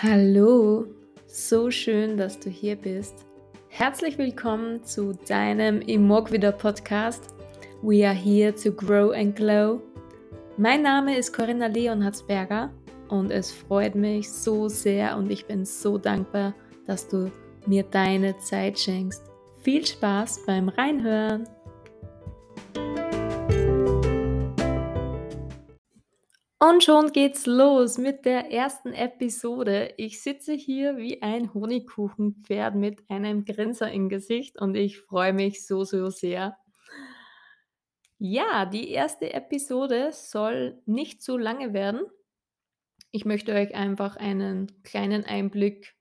Hallo, 0.00 0.86
so 1.26 1.72
schön, 1.72 2.16
dass 2.16 2.38
du 2.38 2.48
hier 2.48 2.76
bist. 2.76 3.26
Herzlich 3.66 4.16
willkommen 4.16 4.84
zu 4.84 5.12
deinem 5.26 5.80
Imog 5.80 6.30
wieder 6.30 6.52
Podcast. 6.52 7.34
We 7.82 8.06
are 8.06 8.14
here 8.14 8.54
to 8.54 8.70
grow 8.70 9.10
and 9.10 9.34
glow. 9.34 9.82
Mein 10.56 10.82
Name 10.82 11.18
ist 11.18 11.32
Corinna 11.32 11.66
Leonhardsberger 11.66 12.72
und 13.08 13.32
es 13.32 13.50
freut 13.50 13.96
mich 13.96 14.30
so 14.30 14.68
sehr 14.68 15.16
und 15.16 15.32
ich 15.32 15.46
bin 15.46 15.64
so 15.64 15.98
dankbar, 15.98 16.54
dass 16.86 17.08
du 17.08 17.32
mir 17.66 17.82
deine 17.82 18.38
Zeit 18.38 18.78
schenkst. 18.78 19.24
Viel 19.62 19.84
Spaß 19.84 20.44
beim 20.46 20.68
Reinhören! 20.68 21.48
Und 26.68 26.84
schon 26.84 27.12
geht's 27.12 27.46
los 27.46 27.96
mit 27.96 28.26
der 28.26 28.52
ersten 28.52 28.92
Episode. 28.92 29.94
Ich 29.96 30.22
sitze 30.22 30.52
hier 30.52 30.98
wie 30.98 31.22
ein 31.22 31.54
Honigkuchenpferd 31.54 32.74
mit 32.74 33.08
einem 33.08 33.46
Grinser 33.46 33.90
im 33.90 34.10
Gesicht 34.10 34.60
und 34.60 34.74
ich 34.74 35.00
freue 35.00 35.32
mich 35.32 35.66
so, 35.66 35.84
so 35.84 36.10
sehr. 36.10 36.58
Ja, 38.18 38.66
die 38.66 38.90
erste 38.90 39.32
Episode 39.32 40.10
soll 40.12 40.82
nicht 40.84 41.22
so 41.22 41.38
lange 41.38 41.72
werden. 41.72 42.02
Ich 43.12 43.24
möchte 43.24 43.54
euch 43.54 43.74
einfach 43.74 44.16
einen 44.16 44.82
kleinen 44.82 45.24
Einblick 45.24 45.96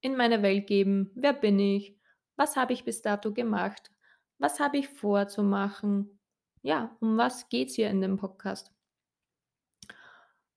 in 0.00 0.16
meine 0.16 0.42
Welt 0.42 0.66
geben. 0.66 1.12
Wer 1.14 1.34
bin 1.34 1.60
ich? 1.60 1.96
Was 2.34 2.56
habe 2.56 2.72
ich 2.72 2.84
bis 2.84 3.00
dato 3.00 3.32
gemacht? 3.32 3.92
Was 4.38 4.58
habe 4.58 4.76
ich 4.76 4.88
vor 4.88 5.28
zu 5.28 5.44
machen? 5.44 6.18
Ja, 6.62 6.96
um 6.98 7.16
was 7.16 7.48
geht's 7.48 7.76
hier 7.76 7.90
in 7.90 8.00
dem 8.00 8.16
Podcast? 8.16 8.73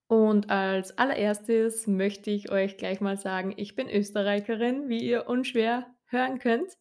Und 0.08 0.50
als 0.50 0.98
allererstes 0.98 1.86
möchte 1.86 2.32
ich 2.32 2.50
euch 2.50 2.77
gleich 2.77 3.02
mal 3.02 3.18
sagen, 3.18 3.54
ich 3.58 3.76
bin 3.76 3.90
Österreicherin, 3.90 4.88
wie 4.88 5.04
ihr 5.04 5.27
unschwer 5.27 5.86
hören 6.05 6.40
könnt. 6.40 6.77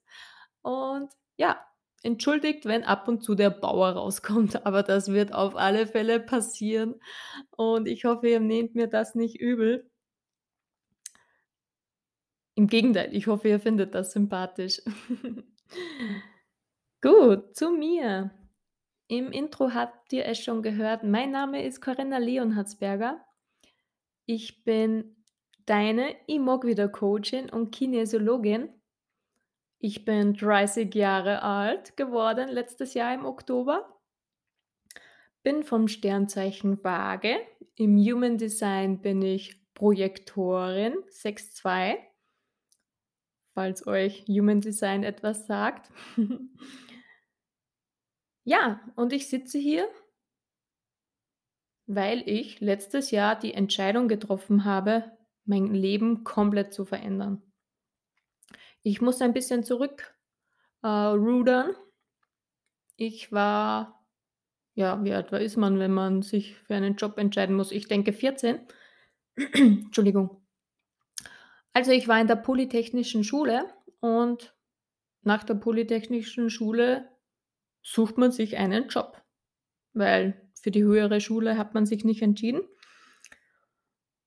Und 0.62 1.10
ja, 1.36 1.60
entschuldigt, 2.02 2.66
wenn 2.66 2.84
ab 2.84 3.08
und 3.08 3.24
zu 3.24 3.34
der 3.34 3.50
Bauer 3.50 3.90
rauskommt, 3.90 4.64
aber 4.66 4.82
das 4.84 5.08
wird 5.08 5.34
auf 5.34 5.56
alle 5.56 5.86
Fälle 5.86 6.20
passieren. 6.20 6.94
Und 7.50 7.88
ich 7.88 8.04
hoffe, 8.04 8.28
ihr 8.28 8.40
nehmt 8.40 8.74
mir 8.76 8.86
das 8.86 9.14
nicht 9.16 9.40
übel. 9.40 9.90
Im 12.54 12.68
Gegenteil, 12.68 13.14
ich 13.14 13.26
hoffe, 13.26 13.48
ihr 13.48 13.60
findet 13.60 13.94
das 13.94 14.12
sympathisch. 14.12 14.80
Gut, 17.02 17.54
zu 17.54 17.70
mir. 17.70 18.30
Im 19.08 19.30
Intro 19.30 19.72
habt 19.72 20.12
ihr 20.12 20.26
es 20.26 20.38
schon 20.38 20.62
gehört. 20.62 21.04
Mein 21.04 21.30
Name 21.30 21.64
ist 21.64 21.80
Corinna 21.80 22.18
Leonhardsberger. 22.18 23.24
Ich 24.24 24.64
bin 24.64 25.16
deine 25.64 26.16
Imogwida 26.26 26.88
Coachin 26.88 27.48
und 27.48 27.70
Kinesiologin. 27.70 28.68
Ich 29.78 30.04
bin 30.04 30.34
30 30.34 30.92
Jahre 30.92 31.42
alt 31.42 31.96
geworden 31.96 32.48
letztes 32.48 32.94
Jahr 32.94 33.14
im 33.14 33.24
Oktober. 33.24 33.96
Bin 35.44 35.62
vom 35.62 35.86
Sternzeichen 35.86 36.82
Waage. 36.82 37.36
Im 37.76 37.96
Human 37.96 38.38
Design 38.38 39.00
bin 39.02 39.22
ich 39.22 39.54
Projektorin 39.74 40.94
6.2. 41.10 41.96
Falls 43.54 43.86
euch 43.86 44.24
Human 44.26 44.60
Design 44.60 45.04
etwas 45.04 45.46
sagt. 45.46 45.92
Ja, 48.46 48.80
und 48.94 49.12
ich 49.12 49.28
sitze 49.28 49.58
hier, 49.58 49.88
weil 51.86 52.22
ich 52.28 52.60
letztes 52.60 53.10
Jahr 53.10 53.36
die 53.36 53.52
Entscheidung 53.52 54.06
getroffen 54.06 54.64
habe, 54.64 55.10
mein 55.44 55.74
Leben 55.74 56.22
komplett 56.22 56.72
zu 56.72 56.84
verändern. 56.84 57.42
Ich 58.84 59.00
muss 59.00 59.20
ein 59.20 59.32
bisschen 59.32 59.64
zurück 59.64 60.14
äh. 60.84 61.74
Ich 62.94 63.32
war, 63.32 64.06
ja, 64.74 65.02
wie 65.02 65.12
alt 65.12 65.32
war 65.32 65.40
ist 65.40 65.56
man, 65.56 65.80
wenn 65.80 65.92
man 65.92 66.22
sich 66.22 66.56
für 66.56 66.76
einen 66.76 66.94
Job 66.94 67.18
entscheiden 67.18 67.56
muss? 67.56 67.72
Ich 67.72 67.88
denke 67.88 68.12
14. 68.12 68.60
Entschuldigung. 69.34 70.46
Also 71.72 71.90
ich 71.90 72.06
war 72.06 72.20
in 72.20 72.28
der 72.28 72.36
Polytechnischen 72.36 73.24
Schule 73.24 73.74
und 73.98 74.54
nach 75.22 75.42
der 75.42 75.54
Polytechnischen 75.54 76.48
Schule 76.48 77.10
sucht 77.86 78.18
man 78.18 78.32
sich 78.32 78.56
einen 78.56 78.88
Job, 78.88 79.22
weil 79.92 80.50
für 80.60 80.72
die 80.72 80.82
höhere 80.82 81.20
Schule 81.20 81.56
hat 81.56 81.72
man 81.72 81.86
sich 81.86 82.04
nicht 82.04 82.20
entschieden. 82.20 82.62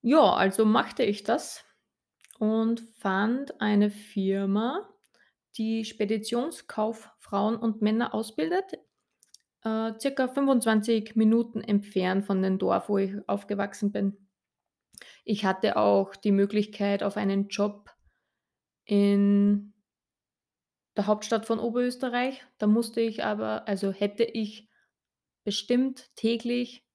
Ja, 0.02 0.34
also 0.34 0.64
machte 0.64 1.04
ich 1.04 1.24
das 1.24 1.66
und 2.40 2.80
fand 3.00 3.60
eine 3.60 3.92
Firma, 3.92 4.90
die 5.58 5.84
Speditionskauffrauen 5.84 7.58
und 7.58 7.82
Männer 7.82 8.14
ausbildet, 8.14 8.80
äh, 9.66 9.92
circa 10.00 10.30
25 10.30 11.18
Minuten 11.18 11.60
entfernt 11.60 12.26
von 12.26 12.42
dem 12.42 12.60
Dorf, 12.60 12.88
wo 12.88 12.98
ich 12.98 13.12
aufgewachsen 13.28 13.92
bin. 13.92 14.30
Ich 15.26 15.44
hatte 15.44 15.76
auch 15.76 16.16
die 16.16 16.32
Möglichkeit 16.32 17.04
auf 17.04 17.18
einen 17.18 17.50
Job 17.50 17.90
in 18.86 19.69
der 21.00 21.08
Hauptstadt 21.08 21.46
von 21.46 21.60
Oberösterreich. 21.60 22.46
Da 22.58 22.68
musste 22.68 23.00
ich 23.00 23.24
aber, 23.24 23.70
also 23.70 23.94
hätte 23.94 24.26
ich 24.26 24.68
bestimmt 25.46 26.14
täglich 26.18 26.86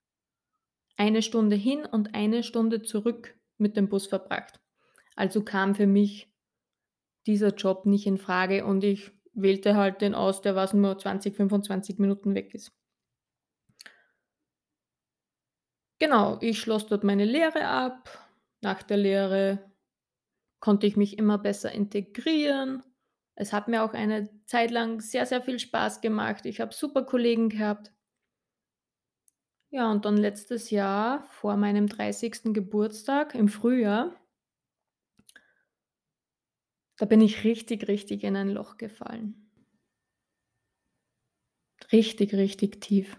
eine 0.98 1.22
Stunde 1.22 1.56
hin 1.56 1.86
und 1.86 2.14
eine 2.14 2.42
Stunde 2.42 2.82
zurück 2.82 3.34
mit 3.56 3.78
dem 3.78 3.88
Bus 3.88 4.06
verbracht. 4.06 4.60
Also 5.16 5.42
kam 5.42 5.74
für 5.74 5.86
mich 5.86 6.30
dieser 7.26 7.54
Job 7.54 7.86
nicht 7.86 8.06
in 8.06 8.18
Frage 8.18 8.66
und 8.66 8.84
ich 8.84 9.10
wählte 9.32 9.74
halt 9.74 10.02
den 10.02 10.14
aus, 10.14 10.42
der 10.42 10.54
was 10.54 10.74
nur 10.74 10.98
20, 10.98 11.34
25 11.34 11.98
Minuten 11.98 12.34
weg 12.34 12.52
ist. 12.52 12.72
Genau, 15.98 16.36
ich 16.42 16.58
schloss 16.58 16.86
dort 16.88 17.04
meine 17.04 17.24
Lehre 17.24 17.66
ab. 17.66 18.10
Nach 18.60 18.82
der 18.82 18.98
Lehre 18.98 19.72
konnte 20.60 20.86
ich 20.86 20.98
mich 20.98 21.16
immer 21.16 21.38
besser 21.38 21.72
integrieren 21.72 22.82
es 23.34 23.52
hat 23.52 23.68
mir 23.68 23.82
auch 23.82 23.94
eine 23.94 24.28
Zeit 24.46 24.70
lang 24.70 25.00
sehr, 25.00 25.26
sehr 25.26 25.42
viel 25.42 25.58
Spaß 25.58 26.00
gemacht. 26.00 26.46
Ich 26.46 26.60
habe 26.60 26.74
super 26.74 27.04
Kollegen 27.04 27.48
gehabt. 27.48 27.92
Ja, 29.70 29.90
und 29.90 30.04
dann 30.04 30.16
letztes 30.16 30.70
Jahr 30.70 31.24
vor 31.24 31.56
meinem 31.56 31.88
30. 31.88 32.52
Geburtstag 32.54 33.34
im 33.34 33.48
Frühjahr 33.48 34.12
da 36.96 37.06
bin 37.06 37.20
ich 37.20 37.44
richtig, 37.44 37.88
richtig 37.88 38.24
in 38.24 38.36
ein 38.36 38.48
Loch 38.48 38.76
gefallen. 38.76 39.50
Richtig, 41.92 42.34
richtig 42.34 42.80
tief. 42.80 43.16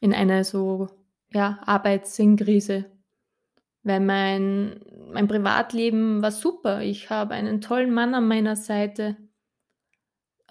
In 0.00 0.12
eine 0.12 0.44
so, 0.44 0.88
ja, 1.32 1.60
Arbeitssinkrise. 1.64 2.90
Weil 3.82 4.00
mein 4.00 4.80
mein 5.12 5.28
Privatleben 5.28 6.20
war 6.20 6.32
super. 6.32 6.82
Ich 6.82 7.10
habe 7.10 7.34
einen 7.34 7.60
tollen 7.60 7.94
Mann 7.94 8.14
an 8.14 8.26
meiner 8.26 8.56
Seite. 8.56 9.16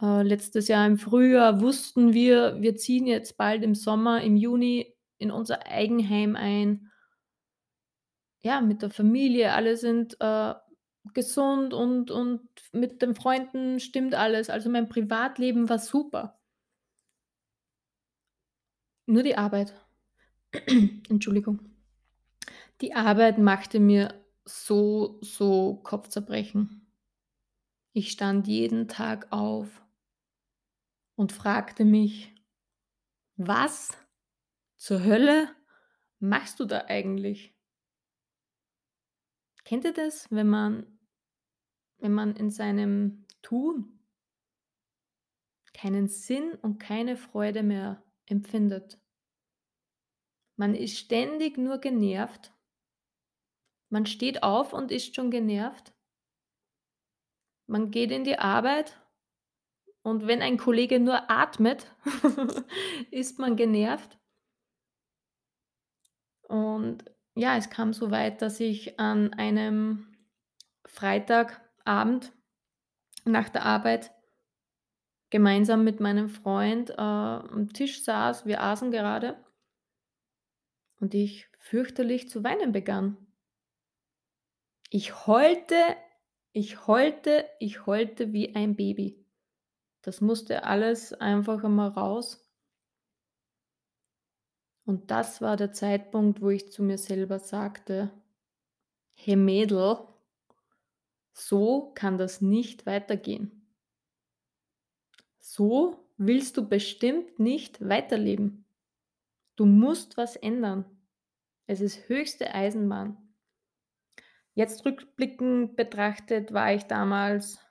Äh, 0.01 0.23
letztes 0.23 0.67
Jahr 0.67 0.85
im 0.85 0.97
Frühjahr 0.97 1.61
wussten 1.61 2.13
wir, 2.13 2.61
wir 2.61 2.75
ziehen 2.75 3.07
jetzt 3.07 3.37
bald 3.37 3.63
im 3.63 3.75
Sommer, 3.75 4.21
im 4.21 4.35
Juni 4.35 4.93
in 5.17 5.31
unser 5.31 5.65
Eigenheim 5.67 6.35
ein. 6.35 6.91
Ja, 8.41 8.61
mit 8.61 8.81
der 8.81 8.89
Familie, 8.89 9.53
alle 9.53 9.77
sind, 9.77 10.17
äh, 10.19 10.53
gesund 11.13 11.73
und 11.73 12.11
und 12.11 12.49
mit 12.71 13.01
den 13.01 13.15
Freunden 13.15 13.79
stimmt 13.79 14.15
alles. 14.15 14.49
Also, 14.49 14.69
mein 14.69 14.89
Privatleben 14.89 15.69
war 15.69 15.79
super. 15.79 16.39
Nur 19.05 19.23
die 19.23 19.37
Arbeit. 19.37 19.73
Entschuldigung. 21.09 21.59
Die 22.81 22.93
Arbeit 22.93 23.37
machte 23.37 23.79
mir 23.79 24.13
so, 24.45 25.19
so 25.21 25.75
Kopfzerbrechen. 25.83 26.87
Ich 27.93 28.11
stand 28.11 28.47
jeden 28.47 28.87
Tag 28.87 29.27
auf 29.31 29.84
und 31.15 31.31
fragte 31.31 31.85
mich: 31.85 32.33
„Was 33.37 33.97
zur 34.77 35.03
Hölle 35.03 35.49
machst 36.19 36.59
du 36.59 36.65
da 36.65 36.85
eigentlich?“ 36.87 37.55
Kennt 39.63 39.85
ihr 39.85 39.93
das, 39.93 40.29
wenn 40.31 40.47
man 40.47 40.99
wenn 41.97 42.13
man 42.13 42.35
in 42.35 42.51
seinem 42.51 43.25
Tun 43.41 43.99
keinen 45.73 46.07
Sinn 46.07 46.53
und 46.61 46.79
keine 46.79 47.17
Freude 47.17 47.63
mehr 47.63 48.03
empfindet? 48.27 48.99
Man 50.57 50.73
ist 50.73 50.97
ständig 50.97 51.57
nur 51.57 51.79
genervt. 51.79 52.53
Man 53.89 54.05
steht 54.05 54.43
auf 54.43 54.73
und 54.73 54.91
ist 54.91 55.15
schon 55.15 55.31
genervt. 55.31 55.93
Man 57.67 57.91
geht 57.91 58.11
in 58.11 58.23
die 58.23 58.39
Arbeit 58.39 59.01
und 60.05 60.27
wenn 60.27 60.43
ein 60.43 60.57
Kollege 60.57 60.99
nur 60.99 61.31
atmet, 61.31 61.91
ist 63.11 63.39
man 63.39 63.55
genervt. 63.55 64.19
Und 66.43 67.03
ja, 67.33 67.57
es 67.57 67.71
kam 67.71 67.91
so 67.91 68.11
weit, 68.11 68.43
dass 68.43 68.59
ich 68.59 68.99
an 68.99 69.33
einem 69.33 70.15
Freitagabend 70.85 72.31
nach 73.23 73.49
der 73.49 73.65
Arbeit 73.65 74.11
gemeinsam 75.31 75.83
mit 75.83 75.99
meinem 75.99 76.29
Freund, 76.29 76.91
äh, 76.91 77.01
am 77.01 77.73
Tisch 77.73 78.03
saß. 78.03 78.45
Wir 78.45 78.61
aßen 78.61 78.91
gerade 78.91 79.43
und 80.99 81.15
ich 81.15 81.47
fürchterlich 81.57 82.29
zu 82.29 82.43
weinen 82.43 82.73
begann. 82.73 83.17
Ich 84.91 85.25
heulte, 85.25 85.81
ich 86.51 86.85
heulte, 86.85 87.49
ich 87.59 87.87
heulte 87.87 88.33
wie 88.33 88.53
ein 88.53 88.75
Baby. 88.75 89.24
Das 90.05 90.21
musste 90.21 90.65
alles 90.65 91.13
einfach 91.13 91.63
einmal 91.63 91.89
raus. 91.89 92.47
Und 94.85 95.09
das 95.09 95.41
war 95.41 95.57
der 95.57 95.71
Zeitpunkt, 95.71 96.41
wo 96.41 96.51
ich 96.51 96.71
zu 96.71 96.83
mir 96.83 96.99
selber 96.99 97.39
sagte: 97.39 98.11
„Hey 99.15 99.35
Mädel, 99.35 99.97
so 101.33 101.91
kann 101.95 102.19
das 102.19 102.39
nicht 102.41 102.85
weitergehen.“ 102.85 103.67
„So 105.39 106.05
willst 106.17 106.57
du 106.57 106.67
bestimmt 106.67 107.39
nicht 107.39 107.79
weiterleben. 107.87 108.65
Du 109.55 109.65
musst 109.65 110.17
was 110.17 110.35
ändern. 110.35 110.85
Es 111.67 111.81
ist 111.81 112.09
höchste 112.09 112.53
Eisenbahn.“ 112.53 113.17
Jetzt 114.53 114.85
rückblickend 114.85 115.75
betrachtet 115.75 116.53
war 116.53 116.73
ich 116.73 116.83
damals 116.83 117.64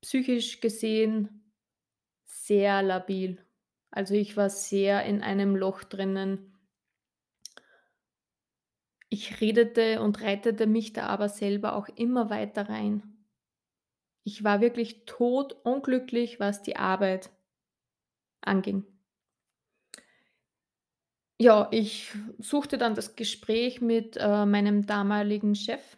psychisch 0.00 0.60
gesehen 0.60 1.52
sehr 2.24 2.82
labil. 2.82 3.44
Also, 3.90 4.14
ich 4.14 4.36
war 4.36 4.50
sehr 4.50 5.04
in 5.04 5.22
einem 5.22 5.56
Loch 5.56 5.82
drinnen. 5.84 6.56
Ich 9.08 9.40
redete 9.40 10.00
und 10.00 10.20
reitete 10.22 10.66
mich 10.66 10.92
da 10.92 11.06
aber 11.06 11.28
selber 11.28 11.74
auch 11.74 11.88
immer 11.88 12.30
weiter 12.30 12.68
rein. 12.68 13.26
Ich 14.22 14.44
war 14.44 14.60
wirklich 14.60 15.06
todunglücklich, 15.06 16.38
was 16.38 16.62
die 16.62 16.76
Arbeit 16.76 17.30
anging. 18.42 18.84
Ja, 21.38 21.68
ich 21.70 22.12
suchte 22.38 22.76
dann 22.76 22.94
das 22.94 23.16
Gespräch 23.16 23.80
mit, 23.80 24.18
äh, 24.18 24.44
meinem 24.44 24.84
damaligen 24.84 25.54
Chef. 25.54 25.96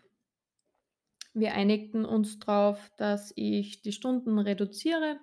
Wir 1.34 1.54
einigten 1.54 2.04
uns 2.04 2.38
drauf, 2.38 2.90
dass 2.98 3.32
ich 3.36 3.80
die 3.80 3.92
Stunden 3.92 4.38
reduziere. 4.38 5.18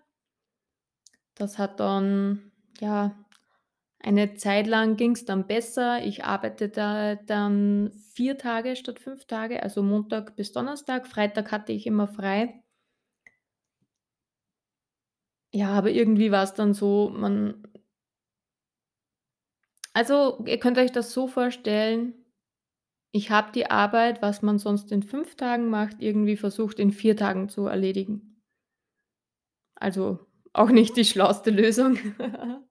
Das 1.36 1.58
hat 1.58 1.80
dann 1.80 2.52
ja, 2.80 3.26
eine 4.00 4.36
Zeit 4.36 4.68
lang 4.68 4.98
ging's 4.98 5.26
dann 5.26 5.48
besser. 5.48 6.04
Ich 6.06 6.26
arbeitete 6.26 7.20
dann 7.28 7.92
4 8.14 8.38
Tage 8.38 8.76
statt 8.76 9.00
5 9.00 9.26
Tage, 9.28 9.64
also 9.64 9.84
Montag 9.84 10.36
bis 10.36 10.52
Donnerstag. 10.54 11.08
Freitag 11.08 11.52
hatte 11.52 11.74
ich 11.74 11.88
immer 11.88 12.08
frei. 12.08 12.64
Ja, 15.54 15.70
aber 15.74 15.90
irgendwie 15.92 16.32
war's 16.32 16.54
dann 16.54 16.74
so, 16.74 17.10
man 17.14 17.64
also, 19.94 20.44
ihr 20.46 20.60
könnt 20.60 20.78
euch 20.78 20.92
das 20.92 21.14
so 21.14 21.28
vorstellen, 21.28 22.14
ich 23.12 23.30
habe 23.32 23.52
die 23.52 23.70
Arbeit, 23.70 24.22
was 24.24 24.42
man 24.42 24.58
sonst 24.60 24.92
in 24.92 25.04
5 25.04 25.36
Tagen 25.36 25.70
macht, 25.70 25.98
irgendwie 26.02 26.38
versucht, 26.38 26.80
in 26.80 26.92
4 26.92 27.16
Tagen 27.16 27.48
zu 27.50 27.68
erledigen. 27.68 28.42
Also, 29.76 30.20
auch 30.54 30.70
nicht 30.70 30.98
die 30.98 31.06
schlauste 31.06 31.52
Lösung. 31.52 31.98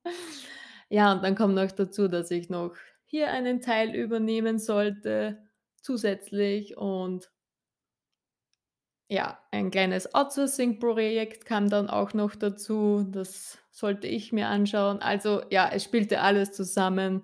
Ja, 0.90 1.12
und 1.12 1.22
dann 1.22 1.34
kommt 1.34 1.54
noch 1.54 1.70
dazu, 1.70 2.08
dass 2.08 2.30
ich 2.30 2.48
noch 2.48 2.74
hier 3.04 3.30
einen 3.30 3.60
Teil 3.60 3.94
übernehmen 3.94 4.58
sollte 4.58 5.38
zusätzlich 5.82 6.78
und 6.78 7.30
ja, 9.10 9.38
ein 9.52 9.70
kleines 9.70 10.14
Outsourcing-Projekt 10.14 11.44
kam 11.46 11.68
dann 11.70 11.88
auch 11.88 12.12
noch 12.14 12.34
dazu. 12.34 13.06
Das 13.10 13.58
sollte 13.70 14.06
ich 14.06 14.32
mir 14.32 14.48
anschauen. 14.48 15.00
Also, 15.00 15.42
ja, 15.50 15.68
es 15.72 15.84
spielte 15.84 16.20
alles 16.20 16.52
zusammen 16.52 17.22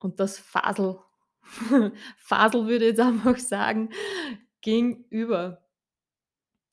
und 0.00 0.20
das 0.20 0.38
Fasel 0.38 0.98
Fasel 2.16 2.66
würde 2.66 2.86
jetzt 2.86 3.00
einfach 3.00 3.38
sagen, 3.38 3.90
ging 4.60 5.04
über. 5.10 5.62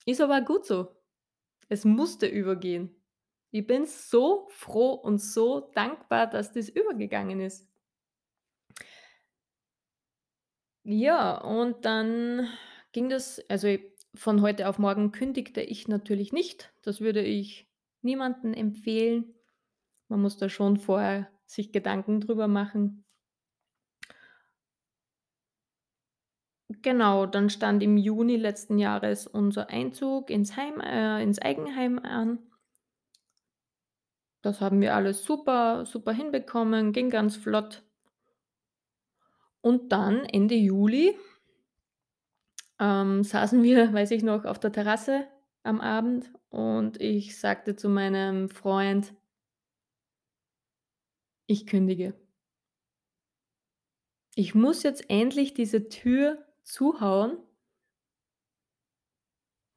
Ist 0.06 0.20
aber 0.20 0.40
gut 0.40 0.66
so. 0.66 0.96
Es 1.68 1.84
musste 1.84 2.26
übergehen. 2.26 2.94
Ich 3.52 3.66
bin 3.66 3.86
so 3.86 4.48
froh 4.50 4.92
und 4.92 5.18
so 5.18 5.70
dankbar, 5.74 6.28
dass 6.28 6.52
das 6.52 6.68
übergegangen 6.68 7.40
ist. 7.40 7.68
Ja, 10.84 11.38
und 11.40 11.84
dann 11.84 12.48
ging 12.92 13.08
das 13.08 13.40
also, 13.48 13.76
von 14.14 14.40
heute 14.40 14.68
auf 14.68 14.78
morgen 14.78 15.12
kündigte 15.12 15.60
ich 15.60 15.88
natürlich 15.88 16.32
nicht. 16.32 16.72
Das 16.82 17.00
würde 17.00 17.22
ich 17.22 17.68
niemandem 18.02 18.54
empfehlen. 18.54 19.34
Man 20.08 20.22
muss 20.22 20.36
da 20.38 20.48
schon 20.48 20.78
vorher 20.78 21.30
sich 21.46 21.72
Gedanken 21.72 22.20
drüber 22.20 22.48
machen. 22.48 23.04
Genau, 26.82 27.24
dann 27.26 27.48
stand 27.48 27.82
im 27.82 27.96
Juni 27.96 28.36
letzten 28.36 28.76
Jahres 28.78 29.26
unser 29.26 29.70
Einzug 29.70 30.28
ins 30.30 30.56
Heim 30.58 30.78
äh, 30.80 31.22
ins 31.22 31.38
Eigenheim 31.38 31.98
an. 32.00 32.38
Das 34.42 34.60
haben 34.60 34.82
wir 34.82 34.94
alles 34.94 35.24
super 35.24 35.86
super 35.86 36.12
hinbekommen, 36.12 36.92
ging 36.92 37.08
ganz 37.08 37.36
flott. 37.36 37.82
Und 39.62 39.90
dann 39.92 40.24
Ende 40.26 40.54
Juli 40.54 41.16
ähm, 42.80 43.22
saßen 43.24 43.62
wir, 43.62 43.92
weiß 43.92 44.10
ich 44.12 44.22
noch, 44.22 44.44
auf 44.44 44.58
der 44.58 44.72
Terrasse 44.72 45.26
am 45.62 45.80
Abend 45.80 46.32
und 46.48 47.00
ich 47.00 47.38
sagte 47.38 47.76
zu 47.76 47.88
meinem 47.88 48.48
Freund 48.48 49.14
„Ich 51.46 51.66
kündige.“ 51.66 52.14
„Ich 54.34 54.56
muss 54.56 54.82
jetzt 54.82 55.08
endlich 55.08 55.54
diese 55.54 55.88
Tür 55.88 56.44
zuhauen“ 56.62 57.38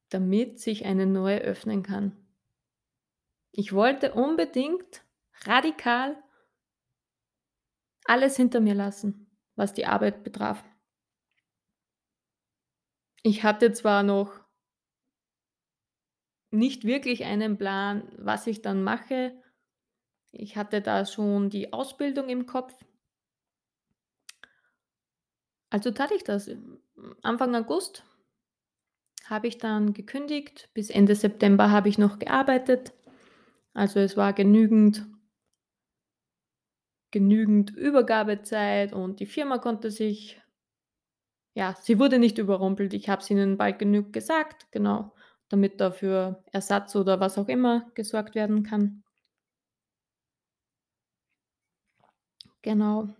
„damit 0.10 0.60
sich 0.60 0.86
eine 0.86 1.06
neue 1.06 1.40
öffnen 1.40 1.84
kann.“ 1.84 2.16
Ich 3.52 3.74
wollte 3.74 4.14
unbedingt 4.14 5.06
radikal 5.46 6.18
alles 8.06 8.36
hinter 8.36 8.60
mir 8.60 8.74
lassen, 8.74 9.30
was 9.56 9.74
die 9.74 9.86
Arbeit 9.86 10.24
betraf. 10.24 10.64
Ich 13.24 13.44
hatte 13.44 13.72
zwar 13.72 14.04
noch 14.04 14.44
nicht 16.52 16.84
wirklich 16.86 17.26
einen 17.26 17.58
Plan, 17.58 18.12
was 18.18 18.48
ich 18.48 18.62
dann 18.62 18.84
mache. 18.84 19.42
Ich 20.32 20.58
hatte 20.58 20.82
da 20.82 21.06
schon 21.06 21.50
die 21.50 21.74
Ausbildung 21.74 22.30
im 22.30 22.46
Kopf. 22.46 22.74
Also 25.74 25.90
tat 25.90 26.12
ich 26.12 26.24
das. 26.24 26.52
Anfang 27.24 27.56
August 27.56 28.04
habe 29.26 29.48
ich 29.48 29.58
dann 29.58 29.94
gekündigt. 29.94 30.70
Bis 30.76 30.92
Ende 30.92 31.16
September 31.16 31.72
habe 31.72 31.90
ich 31.90 31.98
noch 31.98 32.20
gearbeitet. 32.20 32.94
Also, 33.74 34.00
es 34.00 34.18
war 34.18 34.34
genügend 34.34 35.08
genügend 37.12 37.70
Übergabezeit 37.78 38.92
und 38.92 39.22
die 39.22 39.26
Firma 39.26 39.58
konnte 39.60 39.90
sich 39.90 40.42
ja, 41.56 41.76
sie 41.82 41.98
wurde 42.00 42.20
nicht 42.20 42.38
überrumpelt. 42.38 42.94
Ich 42.94 43.10
habe 43.10 43.22
es 43.22 43.30
ihnen 43.30 43.58
bald 43.58 43.80
genug 43.80 44.14
gesagt, 44.14 44.68
genau, 44.72 45.14
damit 45.50 45.80
da 45.82 45.92
für 45.92 46.44
Ersatz 46.52 46.96
oder 46.96 47.20
was 47.20 47.38
auch 47.38 47.48
immer 47.48 47.92
gesorgt 47.96 48.36
werden 48.36 48.64
kann. 48.64 49.04
Genau. 52.64 53.16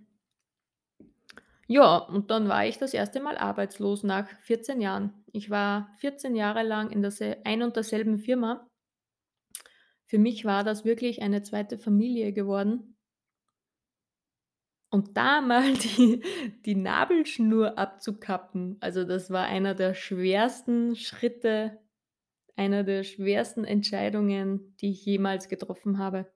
Ja, 1.74 1.98
und 1.98 2.30
dann 2.30 2.48
war 2.50 2.68
ich 2.68 2.78
das 2.78 2.94
erste 2.94 3.20
Mal 3.20 3.36
arbeitslos 3.36 4.04
nach 4.04 4.30
14 4.42 4.80
Jahren. 4.80 5.26
Ich 5.32 5.50
war 5.50 5.92
14 5.98 6.36
Jahre 6.36 6.62
lang 6.62 6.92
in 6.92 7.02
dersel 7.02 7.38
ein 7.46 7.64
und 7.64 7.76
derselben 7.76 8.20
Firma. 8.20 8.70
Für 10.06 10.20
mich 10.20 10.46
war 10.46 10.64
das 10.64 10.86
wirklich 10.86 11.24
eine 11.24 11.42
zweite 11.42 11.80
Familie 11.80 12.32
geworden. 12.32 12.96
Und 14.92 15.18
da 15.18 15.42
mal 15.42 15.74
die 15.74 16.22
die 16.64 16.76
Nabelschnur 16.76 17.76
abzukappen, 17.76 18.78
also 18.80 19.04
das 19.04 19.32
war 19.32 19.46
einer 19.46 19.74
der 19.74 19.96
schwersten 19.96 20.96
Schritte, 20.96 21.80
einer 22.56 22.84
der 22.84 23.02
schwersten 23.02 23.64
Entscheidungen, 23.64 24.78
die 24.78 24.92
ich 24.92 25.04
jemals 25.08 25.50
getroffen 25.50 25.98
habe. 25.98 26.32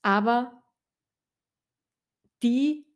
Aber 0.00 0.62
die 2.42 2.87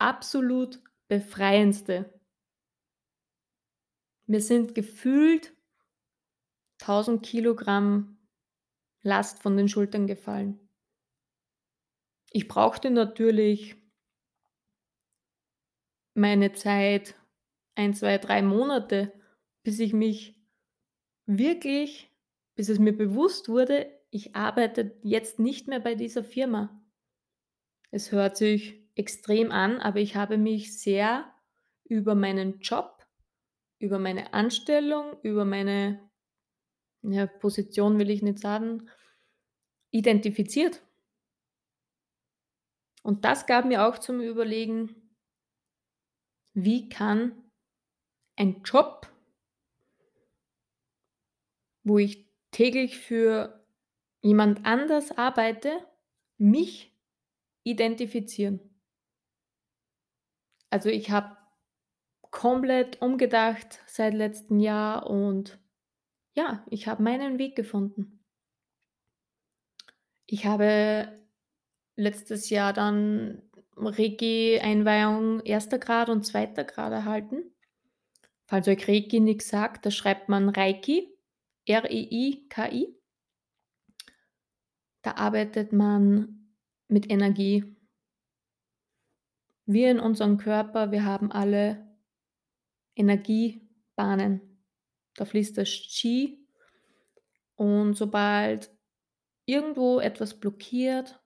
absolut 0.00 0.82
befreiendste. 1.08 2.20
Mir 4.26 4.40
sind 4.40 4.74
gefühlt 4.74 5.52
1.000 6.80 7.20
Kilogramm 7.20 8.16
Last 9.02 9.40
von 9.40 9.56
den 9.56 9.68
Schultern 9.68 10.06
gefallen. 10.06 10.60
Ich 12.32 12.48
brauchte 12.48 12.90
natürlich 12.90 13.76
meine 16.14 16.52
Zeit, 16.52 17.14
1, 17.76 17.98
2, 18.00 18.18
3 18.18 18.42
Monate, 18.42 19.12
bis 19.62 19.80
ich 19.80 19.92
mich 19.92 20.36
wirklich 21.26 22.10
bis 22.60 22.68
es 22.68 22.78
mir 22.78 22.94
bewusst 22.94 23.48
wurde, 23.48 23.90
ich 24.10 24.36
arbeite 24.36 24.94
jetzt 25.02 25.38
nicht 25.38 25.66
mehr 25.66 25.80
bei 25.80 25.94
dieser 25.94 26.22
Firma. 26.22 26.84
Es 27.90 28.12
hört 28.12 28.36
sich 28.36 28.79
extrem 29.00 29.50
an, 29.50 29.80
aber 29.80 29.98
ich 29.98 30.14
habe 30.14 30.36
mich 30.38 30.78
sehr 30.78 31.32
über 31.84 32.14
meinen 32.14 32.60
Job, 32.60 33.06
über 33.78 33.98
meine 33.98 34.32
Anstellung, 34.34 35.18
über 35.22 35.44
meine, 35.44 36.10
ja, 37.02 37.26
Position 37.26 37.98
will 37.98 38.10
ich 38.10 38.22
nicht 38.22 38.38
sagen, 38.38 38.88
identifiziert. 39.90 40.82
Und 43.02 43.24
das 43.24 43.46
gab 43.46 43.64
mir 43.64 43.86
auch 43.86 43.98
zum 43.98 44.20
Überlegen 44.20 44.94
wie 46.52 46.88
kann 46.88 47.50
ein 48.36 48.62
Job 48.64 49.10
wo 51.84 51.98
ich 51.98 52.26
täglich 52.50 52.98
für 52.98 53.64
jemand 54.22 54.64
anders 54.64 55.16
arbeite, 55.16 55.70
mich 56.38 56.92
identifizieren? 57.64 58.69
Also, 60.70 60.88
ich 60.88 61.10
habe 61.10 61.36
komplett 62.30 63.02
umgedacht 63.02 63.80
seit 63.86 64.14
letztem 64.14 64.60
Jahr 64.60 65.08
und 65.10 65.58
ja, 66.34 66.64
ich 66.70 66.86
habe 66.86 67.02
meinen 67.02 67.38
Weg 67.38 67.56
gefunden. 67.56 68.24
Ich 70.26 70.46
habe 70.46 71.20
letztes 71.96 72.50
Jahr 72.50 72.72
dann 72.72 73.42
Reiki-Einweihung 73.76 75.42
1. 75.44 75.68
Grad 75.80 76.08
und 76.08 76.24
2. 76.24 76.46
Grad 76.64 76.92
erhalten. 76.92 77.52
Falls 78.46 78.68
euch 78.68 78.88
Reiki 78.88 79.20
nix 79.20 79.48
sagt, 79.48 79.86
da 79.86 79.90
schreibt 79.90 80.28
man 80.28 80.48
Reiki, 80.48 81.08
R-E-I-K-I. 81.66 82.96
Da 85.02 85.12
arbeitet 85.12 85.72
man 85.72 86.52
mit 86.88 87.10
Energie. 87.10 87.76
Wir 89.72 89.90
in 89.90 90.00
unserem 90.00 90.36
Körper, 90.38 90.90
wir 90.90 91.04
haben 91.04 91.30
alle 91.30 91.86
Energiebahnen. 92.96 94.40
Da 95.14 95.24
fließt 95.24 95.56
das 95.58 95.68
Qi 95.68 96.44
und 97.56 97.94
sobald 97.94 98.70
irgendwo 99.44 100.00
etwas 100.00 100.38
blockiert, 100.38 101.20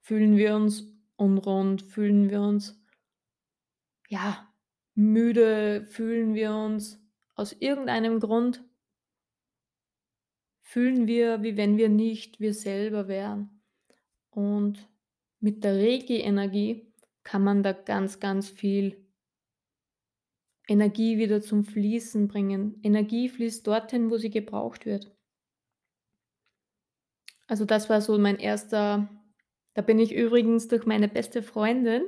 fühlen 0.00 0.36
wir 0.36 0.54
uns 0.54 0.84
unrund, 1.16 1.82
fühlen 1.82 2.30
wir 2.30 2.40
uns 2.40 2.80
ja, 4.08 4.52
müde, 4.94 5.84
fühlen 5.86 6.34
wir 6.34 6.52
uns 6.54 7.02
aus 7.34 7.52
irgendeinem 7.52 8.20
Grund 8.20 8.62
fühlen 10.66 11.06
wir, 11.06 11.42
wie 11.44 11.56
wenn 11.56 11.76
wir 11.76 11.88
nicht 11.88 12.40
wir 12.40 12.52
selber 12.52 13.06
wären. 13.06 13.62
Und 14.30 14.90
mit 15.38 15.62
der 15.62 15.76
Reiki-Energie 15.76 16.85
kann 17.26 17.44
man 17.44 17.62
da 17.62 17.72
ganz, 17.72 18.20
ganz 18.20 18.48
viel 18.48 19.04
Energie 20.68 21.18
wieder 21.18 21.42
zum 21.42 21.64
Fließen 21.64 22.28
bringen. 22.28 22.80
Energie 22.82 23.28
fließt 23.28 23.66
dorthin, 23.66 24.10
wo 24.10 24.16
sie 24.16 24.30
gebraucht 24.30 24.86
wird. 24.86 25.14
Also, 27.46 27.64
das 27.64 27.90
war 27.90 28.00
so 28.00 28.18
mein 28.18 28.38
erster 28.38 29.08
da 29.74 29.82
bin 29.82 29.98
ich 29.98 30.14
übrigens 30.14 30.68
durch 30.68 30.86
meine 30.86 31.06
beste 31.06 31.42
Freundin 31.42 32.02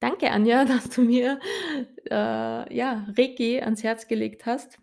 danke 0.00 0.30
Anja, 0.30 0.64
dass 0.66 0.88
du 0.88 1.02
mir, 1.02 1.38
äh, 2.10 2.74
ja, 2.74 3.06
Reiki 3.16 3.60
ans 3.60 3.82
Herz 3.82 4.08
gelegt 4.08 4.46
hast 4.46 4.78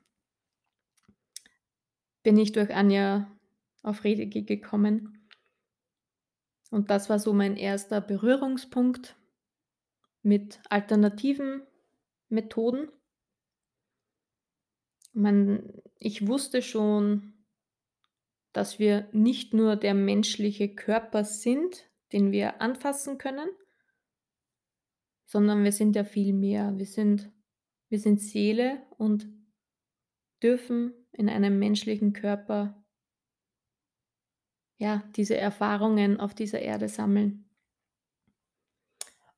bin 2.24 2.38
ich 2.38 2.52
durch 2.52 2.76
Anja 2.76 3.32
auf 3.84 4.04
Reiki 4.04 4.44
gekommen. 4.44 5.30
Und 6.72 6.90
das 6.90 7.10
war 7.10 7.20
so 7.20 7.32
mein 7.32 7.56
erster 7.56 8.02
Berührungspunkt 8.02 9.17
mit 10.28 10.60
alternativen 10.70 11.62
Methoden. 12.30 12.90
Man 15.14 15.82
ich 16.00 16.28
wusste 16.28 16.62
schon 16.62 17.34
dass 18.54 18.80
wir 18.80 19.08
nicht 19.12 19.54
nur 19.54 19.76
der 19.76 19.94
menschliche 19.94 20.74
Körper 20.74 21.24
sind, 21.24 21.92
den 22.12 22.32
wir 22.32 22.60
anfassen 22.60 23.20
können 23.20 23.50
sondern 25.28 25.64
wir 25.64 25.74
sind 25.74 25.96
ja 25.96 26.04
viel 26.04 26.34
mehr. 26.34 26.78
Wir 26.78 26.86
sind 26.86 27.32
wir 27.90 28.00
sind 28.00 28.20
Seele 28.20 28.82
und 28.98 29.30
dürfen 30.42 30.94
in 31.12 31.30
einem 31.30 31.60
menschlichen 31.60 32.14
Körper 32.14 32.84
ja, 34.80 35.04
diese 35.16 35.38
Erfahrungen 35.38 36.20
auf 36.20 36.36
dieser 36.36 36.60
Erde 36.60 36.88
sammeln. 36.88 37.47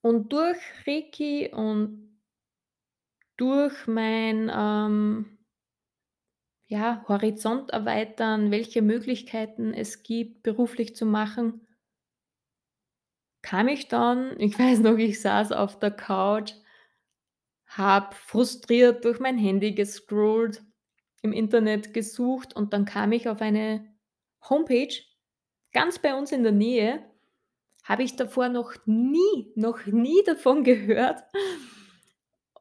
Und 0.01 0.31
durch 0.31 0.57
Reiki 0.87 1.51
und 1.53 2.19
durch 3.37 3.87
mein, 3.87 4.51
ähm 4.53 5.35
ja, 6.67 7.03
Horizont 7.07 7.71
erweitern, 7.71 8.51
welche 8.51 8.83
Möglichkeiten 8.83 9.73
es 9.73 10.03
gibt, 10.03 10.43
beruflich 10.43 10.95
zu 10.95 11.05
machen 11.07 11.65
kam 13.41 13.67
ich 13.67 13.87
dann 13.87 14.35
ich 14.39 14.57
weiß 14.57 14.79
noch, 14.79 14.97
ich 14.97 15.21
saß 15.21 15.51
auf 15.51 15.79
der 15.79 15.91
Couch, 15.91 16.53
habe 17.67 18.15
frustriert 18.15 19.05
durch 19.05 19.19
mein 19.19 19.37
Handy 19.37 19.73
gescrollt, 19.73 20.63
im 21.21 21.33
Internet 21.33 21.93
gesucht 21.93 22.55
und 22.55 22.73
dann 22.73 22.85
kam 22.85 23.11
ich 23.11 23.27
auf 23.29 23.41
eine 23.41 23.85
Homepage, 24.49 24.93
ganz 25.73 25.99
bei 25.99 26.15
uns 26.15 26.31
in 26.31 26.43
der 26.43 26.51
Nähe, 26.53 27.03
habe 27.89 28.03
ich 28.03 28.15
davor 28.15 28.49
noch 28.49 28.73
nie 28.85 29.51
noch 29.55 29.85
nie 29.87 30.23
davon 30.25 30.63
gehört. 30.71 31.23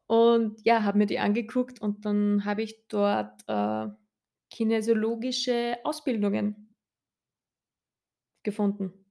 Und 0.07 0.65
ja, 0.65 0.83
habe 0.83 0.97
mir 0.97 1.05
die 1.05 1.19
angeguckt 1.19 1.81
und 1.81 2.03
dann 2.05 2.43
habe 2.43 2.63
ich 2.63 2.87
dort, 2.87 3.43
äh, 3.47 3.87
kinesiologische 4.49 5.77
Ausbildungen 5.83 6.73
gefunden. 8.43 9.05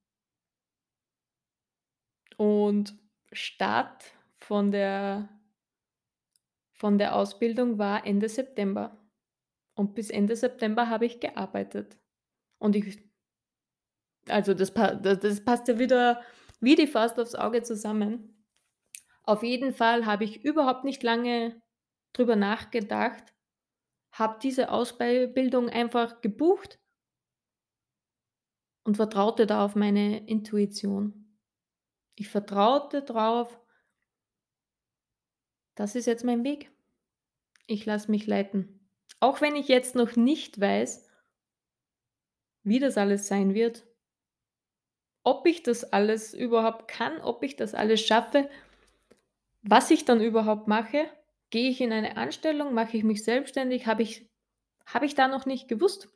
Und 2.36 2.96
Start 3.32 4.04
von 4.36 4.70
der 4.70 5.28
von 6.72 6.96
der 6.96 7.16
Ausbildung 7.16 7.78
war 7.78 8.06
Ende 8.06 8.28
September. 8.28 8.96
Und 9.74 9.94
bis 9.94 10.10
Ende 10.10 10.36
September 10.36 10.88
habe 10.88 11.06
ich 11.06 11.20
gearbeitet. 11.20 11.98
Und 12.58 12.76
ich 12.76 13.07
also, 14.30 14.54
das 14.54 14.72
pa 14.72 14.94
da 14.94 15.14
das 15.14 15.44
passt 15.44 15.68
ja 15.68 15.78
wieder 15.78 16.22
wie 16.60 16.74
die 16.74 16.86
Faust 16.86 17.18
aufs 17.18 17.34
Auge 17.34 17.62
zusammen. 17.62 18.44
Auf 19.22 19.42
jeden 19.42 19.72
Fall 19.72 20.06
habe 20.06 20.24
ich 20.24 20.44
überhaupt 20.44 20.84
nicht 20.84 21.02
lange 21.02 21.60
drüber 22.12 22.36
nachgedacht, 22.36 23.34
habe 24.12 24.38
diese 24.42 24.70
Ausbei 24.70 25.26
Bildung 25.26 25.68
einfach 25.68 26.20
gebucht 26.20 26.80
und 28.84 28.96
vertraute 28.96 29.46
da 29.46 29.64
auf 29.64 29.76
meine 29.76 30.26
Intuition. 30.26 31.38
Ich 32.14 32.28
vertraute 32.28 33.02
drauf 33.02 33.60
das 35.78 35.94
ist 35.94 36.06
jetzt 36.06 36.24
mein 36.24 36.42
Weg. 36.42 36.72
Ich 37.68 37.86
lasse 37.86 38.10
mich 38.10 38.26
leiten. 38.26 38.90
Auch 39.20 39.40
wenn 39.40 39.54
ich 39.54 39.68
jetzt 39.68 39.94
noch 39.94 40.16
nicht 40.16 40.60
weiß 40.60 41.08
wie 42.64 42.80
das 42.80 42.98
alles 42.98 43.28
sein 43.28 43.54
wird 43.54 43.87
ob 45.28 45.46
ich 45.46 45.62
das 45.62 45.84
alles 45.92 46.32
überhaupt 46.32 46.88
kann, 46.88 47.20
ob 47.20 47.42
ich 47.42 47.56
das 47.56 47.74
alles 47.74 48.00
schaffe, 48.00 48.48
was 49.62 49.90
ich 49.90 50.04
dann 50.04 50.20
überhaupt 50.20 50.68
mache. 50.68 51.10
Gehe 51.50 51.70
ich 51.70 51.80
in 51.80 51.92
eine 51.92 52.16
Anstellung, 52.16 52.74
mache 52.74 52.96
ich 52.96 53.04
mich 53.04 53.24
selbstständig, 53.24 53.86
habe 53.86 54.02
ich 54.02 54.28
habe 54.86 55.04
ich 55.04 55.14
da 55.14 55.28
noch 55.28 55.44
nicht 55.44 55.68
gewusst. 55.68 56.08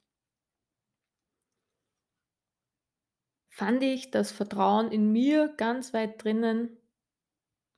Fand 3.50 3.82
ich 3.82 4.10
das 4.10 4.32
Vertrauen 4.32 4.90
in 4.90 5.12
mir 5.12 5.48
ganz 5.58 5.92
weit 5.92 6.24
drinnen. 6.24 6.78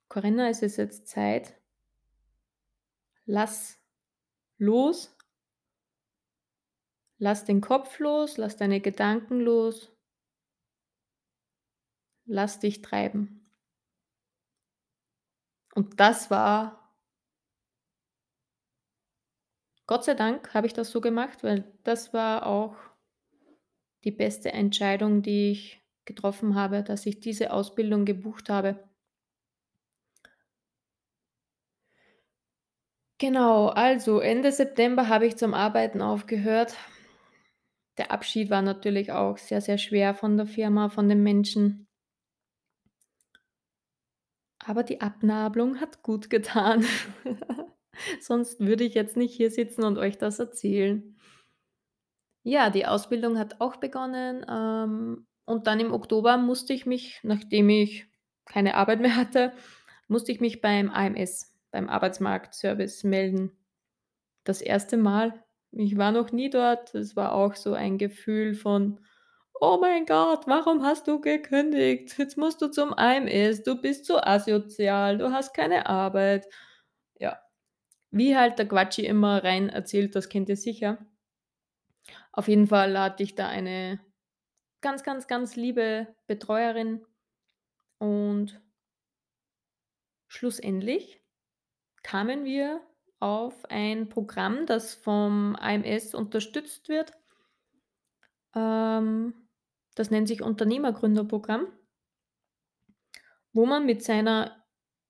Corinna, 0.09 0.49
es 0.49 0.63
ist 0.63 0.77
jetzt 0.77 1.09
Zeit 1.09 1.55
lass 3.27 3.79
los. 4.59 5.17
Lass 7.19 7.45
den 7.45 7.61
Kopf 7.61 7.99
los, 8.01 8.37
lass 8.37 8.57
deine 8.57 8.81
Gedanken 8.81 9.41
los. 9.41 9.94
Lass 12.27 12.59
dich 12.59 12.83
treiben. 12.83 13.41
Und 15.75 15.99
das 16.01 16.31
war 16.31 16.85
Gott 19.87 20.05
sei 20.05 20.15
Dank 20.15 20.55
habe 20.55 20.67
ich 20.67 20.73
das 20.73 20.91
so 20.91 21.01
gemacht, 21.01 21.43
weil 21.43 21.65
das 21.85 22.15
war 22.15 22.47
auch 22.47 22.75
die 24.05 24.11
beste 24.13 24.53
Entscheidung, 24.53 25.23
die 25.23 25.51
ich 25.51 25.83
getroffen 26.05 26.55
habe, 26.55 26.83
dass 26.83 27.07
ich 27.07 27.21
diese 27.21 27.53
Ausbildung 27.53 28.05
gebucht 28.05 28.49
habe. 28.49 28.79
Genau, 33.19 33.69
also 33.69 34.21
Ende 34.21 34.53
September 34.53 35.09
habe 35.09 35.27
ich 35.27 35.37
zum 35.37 35.53
Arbeiten 35.55 36.01
aufgehört. 36.01 36.77
Der 37.99 38.13
Abschied 38.13 38.51
war 38.51 38.63
natürlich 38.63 39.11
auch 39.11 39.37
sehr, 39.37 39.61
sehr 39.61 39.79
schwer 39.79 40.15
von 40.15 40.37
der 40.37 40.47
Firma, 40.47 40.91
von 40.91 41.09
den 41.09 41.25
Menschen. 41.25 41.89
Aber 44.67 44.83
die 44.83 45.01
Abnabelung 45.01 45.81
hat 45.81 46.03
gut 46.03 46.31
getan. 46.31 46.85
Sonst 48.21 48.61
würde 48.61 48.85
ich 48.85 48.95
jetzt 48.95 49.17
nicht 49.17 49.35
hier 49.35 49.51
sitzen 49.51 49.85
und 49.85 49.99
euch 49.99 50.19
das 50.19 50.39
erzählen. 50.39 51.17
Ja, 52.43 52.71
die 52.71 52.87
Ausbildung 52.87 53.39
hat 53.39 53.61
auch 53.61 53.77
begonnen, 53.77 54.45
ähm, 54.49 55.27
und 55.47 55.67
dann 55.67 55.81
im 55.81 55.93
Oktober 55.93 56.39
musste 56.39 56.73
ich 56.73 56.87
mich, 56.87 57.21
nachdem 57.23 57.69
ich 57.69 58.07
keine 58.47 58.75
Arbeit 58.75 59.01
mehr 59.01 59.17
hatte, 59.17 59.53
musste 60.09 60.33
ich 60.33 60.41
mich 60.41 60.61
beim 60.61 60.91
AMS, 60.91 61.55
beim 61.71 61.89
Arbeitsmarktservice 61.89 63.05
melden. 63.05 63.53
Das 64.45 64.61
erste 64.61 64.97
Mal. 64.97 65.45
Ich 65.73 65.97
war 65.97 66.13
noch 66.13 66.33
nie 66.33 66.51
dort. 66.51 66.95
Es 66.95 67.17
war 67.17 67.33
auch 67.33 67.57
so 67.57 67.75
ein 67.75 67.99
Gefühl 67.99 68.55
von: 68.55 69.01
„Oh 69.61 69.79
mein 69.81 70.05
Gott, 70.07 70.47
warum 70.47 70.83
hast 70.85 71.07
du 71.09 71.21
gekündigt? 71.21 72.17
Jetzt 72.19 72.37
musst 72.37 72.61
du 72.63 72.69
zum 72.69 72.93
AMS. 72.93 73.63
Du 73.63 73.81
bist 73.81 74.05
so 74.07 74.19
asozial, 74.19 75.19
du 75.19 75.33
hast 75.33 75.55
keine 75.55 75.87
Arbeit.“ 75.87 76.47
Ja, 77.19 77.41
wie 78.11 78.37
halt 78.37 78.59
der 78.59 78.69
Quatschi 78.69 79.07
immer 79.07 79.45
rein 79.45 79.69
erzählt, 79.71 80.17
das 80.17 80.29
kennt 80.31 80.49
ihr 80.51 80.57
sicher. 80.57 80.99
Auf 82.33 82.49
jeden 82.49 82.67
Fall 82.67 82.99
hatte 82.99 83.23
ich 83.23 83.35
da 83.35 83.49
eine 83.49 84.01
ganz, 84.83 85.03
ganz, 85.05 85.27
ganz 85.29 85.57
liebe 85.57 86.09
Betreuerin 86.27 87.07
und 87.99 88.63
schlussendlich 90.29 91.23
kamen 92.03 92.45
wir 92.45 92.81
auf 93.21 93.65
ein 93.67 94.09
Programm, 94.11 94.67
das 94.67 94.95
vom 94.95 95.57
AMS 95.57 96.15
unterstützt 96.15 96.89
wird. 96.89 97.13
Ähm, 98.55 99.35
das 99.95 100.11
nennt 100.11 100.29
sich 100.29 100.43
Unternehmergründerprogramm 100.43 101.67
wo 103.55 103.65
man 103.65 103.87
mit 103.87 104.03
seiner 104.03 104.63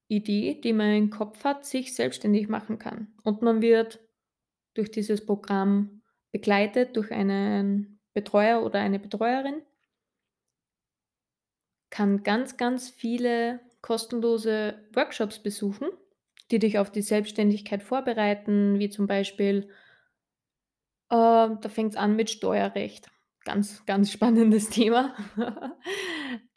Idee, 0.06 0.60
die 0.62 0.74
man 0.74 0.94
im 0.94 1.10
Kopf 1.10 1.42
hat, 1.44 1.64
sich 1.64 1.94
selbstständig 1.94 2.48
machen 2.48 2.78
kann. 2.78 3.14
Und 3.24 3.42
man 3.42 3.62
wird 3.62 3.98
durch 4.74 4.90
dieses 4.90 5.24
Programm 5.24 6.02
begleitet 6.30 6.96
durch 6.96 7.10
einen 7.10 8.00
Betreuer 8.12 8.62
oder 8.62 8.80
eine 8.80 8.98
Betreuerin 8.98 9.62
kann 11.90 12.24
ganz, 12.24 12.56
ganz 12.56 12.90
viele 12.90 13.60
kostenlose 13.80 14.74
Workshops 14.92 15.38
besuchen, 15.38 15.88
die 16.50 16.58
dich 16.58 16.78
auf 16.78 16.90
die 16.90 17.02
Selbstständigkeit 17.02 17.82
vorbereiten, 17.82 18.80
wie 18.80 18.90
zum 18.90 19.06
Beispiel 19.06 19.68
äh, 21.08 21.16
da 21.16 21.68
fängt's 21.68 21.96
an 21.96 22.16
mit 22.16 22.30
Steuerrecht. 22.30 23.13
Ganz, 23.44 23.84
ganz 23.84 24.10
spannendes 24.10 24.68
Thema. 24.70 25.14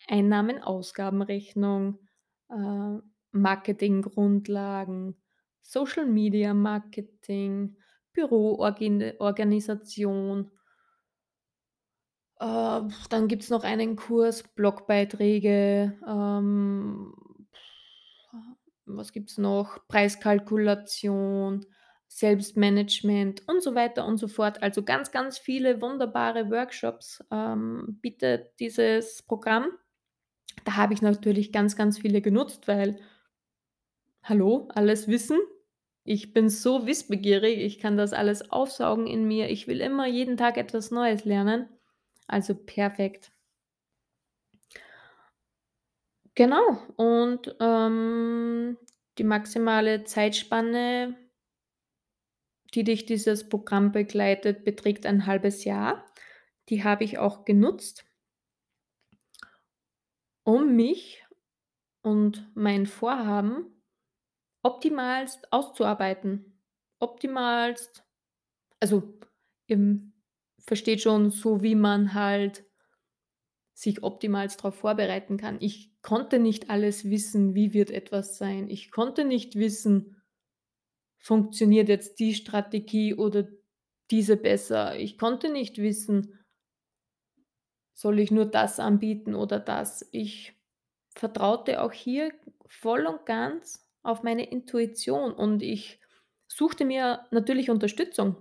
Einnahmen-Ausgabenrechnung, 0.08 2.00
äh, 2.50 2.98
Marketinggrundlagen, 3.32 5.22
Social 5.62 6.06
Media 6.06 6.54
Marketing, 6.54 7.78
Büroorgin 8.14 9.14
Organisation. 9.20 10.50
Äh, 12.40 12.82
dann 13.10 13.28
gibt's 13.28 13.50
noch 13.50 13.64
einen 13.64 13.98
Kurs, 13.98 14.44
Blogbeiträge, 14.44 16.00
ähm, 16.08 17.14
was 18.88 19.12
gibt's 19.12 19.38
noch? 19.38 19.86
Preiskalkulation, 19.88 21.66
Selbstmanagement 22.08 23.48
und 23.48 23.62
so 23.62 23.76
weiter 23.76 24.06
und 24.06 24.18
so 24.18 24.28
fort. 24.28 24.64
Also 24.64 24.84
ganz, 24.84 25.12
ganz 25.12 25.38
viele 25.38 25.82
wunderbare 25.82 26.50
Workshops, 26.50 27.24
ähm, 27.32 28.00
bietet 28.02 28.60
dieses 28.60 29.24
Programm. 29.24 29.68
Da 30.66 30.76
habe 30.76 30.94
ich 30.94 31.02
natürlich 31.02 31.52
ganz, 31.52 31.76
ganz 31.76 31.98
viele 32.00 32.22
genutzt, 32.22 32.68
weil 32.68 33.00
hallo, 34.24 34.68
alles 34.76 35.08
Wissen. 35.08 35.40
Ich 36.04 36.32
bin 36.34 36.50
so 36.50 36.86
wissbegierig, 36.86 37.60
ich 37.60 37.80
kann 37.80 37.98
das 37.98 38.14
alles 38.14 38.52
aufsaugen 38.52 39.08
in 39.08 39.26
mir. 39.28 39.50
Ich 39.50 39.68
will 39.68 39.82
immer 39.82 40.08
jeden 40.08 40.38
Tag 40.38 40.58
etwas 40.58 40.92
Neues 40.92 41.26
lernen. 41.26 41.68
Also 42.28 42.56
perfekt. 42.56 43.32
Genau 46.36 46.78
und, 46.98 47.56
ähm, 47.60 48.78
die 49.18 49.24
maximale 49.24 50.04
Zeitspanne 50.04 51.16
die 52.78 52.84
dich 52.84 53.08
dieses 53.08 53.50
Programm 53.50 53.92
begleitet, 53.92 54.64
beträgt 54.64 55.08
ein 55.08 55.26
halbes 55.26 55.64
Jahr. 55.64 56.06
Die 56.70 56.84
habe 56.84 57.04
ich 57.04 57.18
auch 57.18 57.44
genutzt 57.44 58.06
um 60.44 60.76
mich 60.76 61.26
und 62.04 62.50
mein 62.54 62.86
Vorhaben 62.86 63.82
optimalst 64.62 65.52
auszuarbeiten. 65.52 66.62
Optimalst 67.00 68.06
also, 68.80 69.18
ihr 69.66 70.00
versteht 70.60 71.02
schon, 71.02 71.32
so 71.32 71.64
wie 71.64 71.76
man 71.76 72.14
halt 72.14 72.64
sich 73.74 74.04
optimalst 74.04 74.62
drauf 74.62 74.76
vorbereiten 74.76 75.38
kann. 75.38 75.58
Ich 75.62 76.00
konnte 76.04 76.38
nicht 76.38 76.70
alles 76.70 77.10
wissen, 77.10 77.56
wie 77.56 77.74
wird 77.74 77.90
etwas 77.90 78.38
sein. 78.38 78.70
Ich 78.70 78.92
konnte 78.92 79.26
nicht 79.26 79.56
wissen 79.56 80.17
funktioniert 81.20 81.90
jetzt 81.90 82.20
die 82.20 82.34
Strategie 82.34 83.14
oder 83.14 83.48
diese 84.12 84.38
besser. 84.38 84.98
Ich 84.98 85.18
konnte 85.18 85.52
nicht 85.52 85.78
wissen 85.78 86.38
soll 87.98 88.20
ich 88.20 88.30
nur 88.30 88.46
das 88.46 88.80
anbieten 88.80 89.34
oder 89.34 89.60
das? 89.60 90.08
Ich 90.12 90.54
vertraute 91.16 91.82
auch 91.82 91.92
hier 91.92 92.32
voll 92.68 93.08
und 93.08 93.26
ganz 93.26 93.90
auf 94.04 94.22
meine 94.22 94.48
Intuition 94.52 95.34
und 95.34 95.64
ich 95.64 96.00
suchte 96.48 96.86
mir 96.86 97.26
natürlich 97.32 97.72
Unterstützung. 97.72 98.36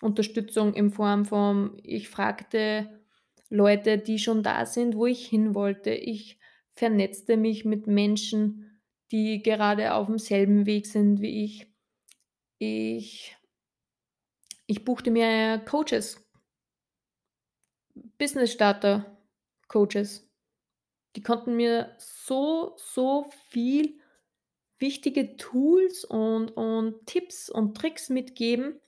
Unterstützung 0.00 0.74
in 0.74 0.90
Form 0.90 1.24
von 1.24 1.78
ich 1.84 2.08
fragte 2.08 3.00
Leute, 3.48 3.96
die 3.96 4.18
schon 4.18 4.42
da 4.42 4.66
sind, 4.66 4.96
wo 4.96 5.06
ich 5.06 5.24
hin 5.28 5.54
wollte. 5.54 5.90
Ich 5.90 6.40
vernetzte 6.72 7.36
mich 7.36 7.64
mit 7.64 7.86
Menschen, 7.86 8.67
die 9.12 9.42
gerade 9.42 9.92
auf'm 9.94 10.18
selben 10.18 10.66
Weg 10.66 10.86
sind 10.86 11.20
wie 11.20 11.44
ich. 11.44 11.66
Ich 12.58 13.36
ich 14.70 14.84
buchte 14.84 15.10
mir 15.10 15.58
Coaches. 15.60 16.22
Business-Starter-Coaches. 18.18 20.28
Die 21.16 21.22
konnten 21.22 21.56
mir 21.56 21.96
so, 21.98 22.74
so 22.76 23.30
viel 23.48 23.98
wichtige 24.78 25.36
Tools 25.36 26.04
und 26.04 26.50
und 26.50 27.06
Tipps 27.06 27.50
und 27.50 27.76
Tricks 27.76 28.10
mitgeben. 28.10 28.80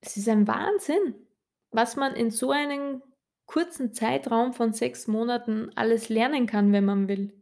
Es 0.00 0.16
ist 0.16 0.28
ein 0.28 0.46
Wahnsinn, 0.46 1.14
was 1.70 1.96
man 1.96 2.14
in 2.14 2.30
so 2.30 2.50
einen 2.50 3.02
kurzen 3.46 3.92
Zeitraum 3.92 4.52
von 4.52 4.72
6 4.72 5.06
Monaten 5.06 5.70
alles 5.76 6.08
lernen 6.08 6.46
kann, 6.46 6.72
wenn 6.72 6.84
man 6.84 7.08
will. 7.08 7.41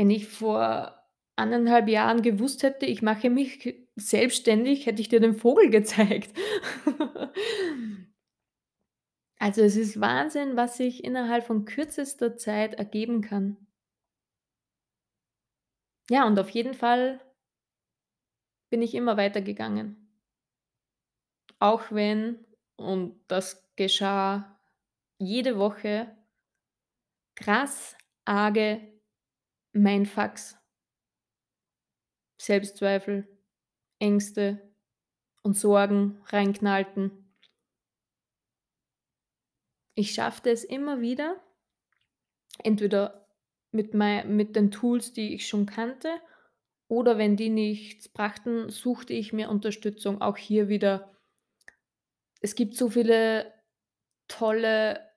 Wenn 0.00 0.08
ich 0.08 0.28
vor 0.28 0.96
1 1.36 1.52
1/2 1.52 1.86
Jahren 1.90 2.22
gewusst 2.22 2.62
hätte, 2.62 2.86
ich 2.86 3.02
mache 3.02 3.28
mich 3.28 3.76
selbstständig, 3.96 4.86
hätte 4.86 5.02
ich 5.02 5.10
dir 5.10 5.20
den 5.20 5.34
Vogel 5.34 5.68
gezeigt. 5.68 6.30
Also, 9.42 9.62
es 9.62 9.74
ist 9.76 9.98
Wahnsinn, 10.00 10.56
was 10.56 10.76
sich 10.76 11.02
innerhalb 11.02 11.44
von 11.46 11.64
kürzester 11.64 12.36
Zeit 12.36 12.74
ergeben 12.74 13.22
kann. 13.22 13.56
Ja, 16.10 16.26
und 16.26 16.38
auf 16.38 16.50
jeden 16.50 16.74
Fall 16.74 17.20
bin 18.72 18.82
ich 18.82 18.94
immer 18.94 19.16
weitergegangen. 19.16 19.96
Auch 21.62 21.92
wenn 21.92 22.38
und 22.76 23.20
das 23.28 23.62
geschah 23.76 24.58
jede 25.18 25.58
Woche 25.58 26.16
krass 27.36 27.96
arge 28.24 28.89
Mindfucks 29.72 30.56
Selbstzweifel, 32.40 33.28
Ängste 33.98 34.72
und 35.42 35.58
Sorgen 35.58 36.22
reinknallten. 36.26 37.34
Ich 39.94 40.14
schaffte 40.14 40.50
es 40.50 40.64
immer 40.64 41.02
wieder, 41.02 41.38
entweder 42.64 43.28
mit 43.72 43.92
mei 43.92 44.24
mit 44.24 44.56
den 44.56 44.70
Tools, 44.70 45.12
die 45.12 45.34
ich 45.34 45.46
schon 45.46 45.66
kannte, 45.66 46.08
oder 46.88 47.18
wenn 47.18 47.36
die 47.36 47.50
nichts 47.50 48.08
brachten, 48.08 48.70
suchte 48.70 49.12
ich 49.12 49.32
mir 49.34 49.50
Unterstützung. 49.50 50.22
Auch 50.22 50.38
hier 50.38 50.68
wieder 50.68 51.14
es 52.40 52.54
gibt 52.54 52.74
so 52.74 52.88
viele 52.88 53.52
tolle 54.28 55.10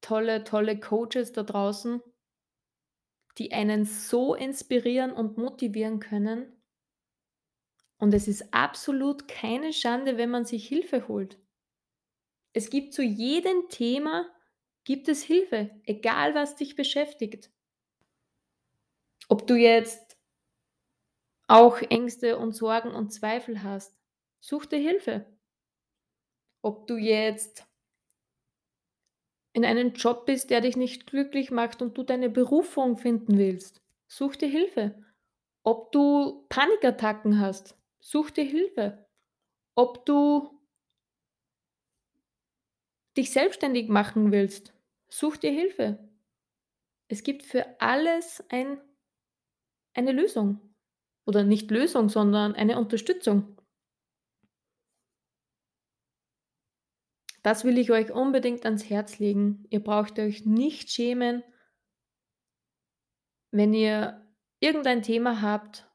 tolle, 0.00 0.44
tolle 0.44 0.78
Coaches 0.78 1.32
da 1.32 1.42
draußen 1.42 2.00
die 3.38 3.52
einen 3.52 3.84
so 3.84 4.34
inspirieren 4.34 5.12
und 5.12 5.38
motivieren 5.38 6.00
können. 6.00 6.52
Und 7.98 8.14
es 8.14 8.28
ist 8.28 8.52
absolut 8.52 9.28
keine 9.28 9.72
Schande, 9.72 10.16
wenn 10.16 10.30
man 10.30 10.44
sich 10.44 10.68
Hilfe 10.68 11.08
holt. 11.08 11.38
Es 12.52 12.70
gibt 12.70 12.94
zu 12.94 13.02
jedem 13.02 13.68
Thema 13.68 14.26
gibt 14.84 15.08
es 15.08 15.22
Hilfe, 15.22 15.70
egal 15.84 16.34
was 16.34 16.56
dich 16.56 16.76
beschäftigt. 16.76 17.50
Ob 19.28 19.46
du 19.46 19.54
jetzt 19.54 20.16
auch 21.48 21.78
Ängste 21.78 22.38
und 22.38 22.52
Sorgen 22.52 22.90
und 22.90 23.12
Zweifel 23.12 23.62
hast, 23.62 23.96
such 24.40 24.66
dir 24.66 24.78
Hilfe. 24.78 25.26
Ob 26.62 26.86
du 26.86 26.96
jetzt 26.96 27.66
in 29.54 29.64
einem 29.64 29.94
Job 29.94 30.26
bist, 30.26 30.50
der 30.50 30.60
dich 30.60 30.76
nicht 30.76 31.06
glücklich 31.06 31.50
macht 31.50 31.80
und 31.80 31.96
du 31.96 32.02
deine 32.02 32.28
Berufung 32.28 32.98
finden 32.98 33.38
willst, 33.38 33.80
such 34.06 34.36
dir 34.36 34.48
Hilfe. 34.48 35.02
Ob 35.62 35.92
du 35.92 36.44
Panikattacken 36.50 37.40
hast, 37.40 37.78
such 38.00 38.30
dir 38.32 38.44
Hilfe. 38.44 39.06
Ob 39.76 40.04
du 40.04 40.60
dich 43.16 43.32
selbstständig 43.32 43.88
machen 43.88 44.32
willst, 44.32 44.74
such 45.08 45.36
dir 45.38 45.52
Hilfe. 45.52 45.98
Es 47.08 47.22
gibt 47.22 47.44
für 47.44 47.80
alles 47.80 48.44
ein 48.50 48.78
eine 49.94 50.12
Lösung. 50.12 50.60
Oder 51.26 51.44
nicht 51.44 51.70
Lösung, 51.70 52.08
sondern 52.08 52.54
eine 52.54 52.78
Unterstützung. 52.78 53.56
Das 57.44 57.62
will 57.62 57.78
ich 57.78 57.92
euch 57.92 58.10
unbedingt 58.10 58.64
ans 58.64 58.90
Herz 58.90 59.20
legen. 59.20 59.64
Ihr 59.70 59.80
braucht 59.84 60.18
euch 60.18 60.44
nicht 60.44 60.90
schämen 60.90 61.44
wenn 63.54 63.72
ihr 63.72 64.20
irgendein 64.58 65.02
Thema 65.02 65.40
habt 65.40 65.88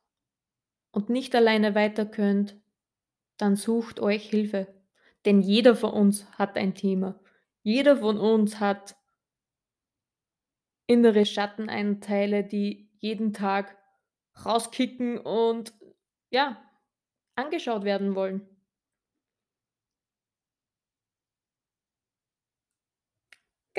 und 0.92 1.10
nicht 1.10 1.36
alleine 1.36 1.76
weiter 1.76 2.06
könnt, 2.06 2.58
dann 3.36 3.58
sucht 3.58 4.00
euch 4.00 4.30
Hilfe. 4.30 4.74
Denn 5.26 5.42
jeder 5.42 5.76
von 5.76 5.92
uns 5.92 6.26
hat 6.40 6.56
ein 6.56 6.74
Thema. 6.74 7.20
Jeder 7.62 7.98
von 7.98 8.18
uns 8.18 8.62
hat 8.62 8.96
innere 10.88 11.26
Schattenanteile, 11.26 12.46
die 12.46 12.90
jeden 13.00 13.34
Tag 13.34 13.78
rauskicken 14.46 15.18
und 15.18 15.74
ja, 16.30 16.64
angeschaut 17.36 17.84
werden 17.84 18.16
wollen. 18.16 18.48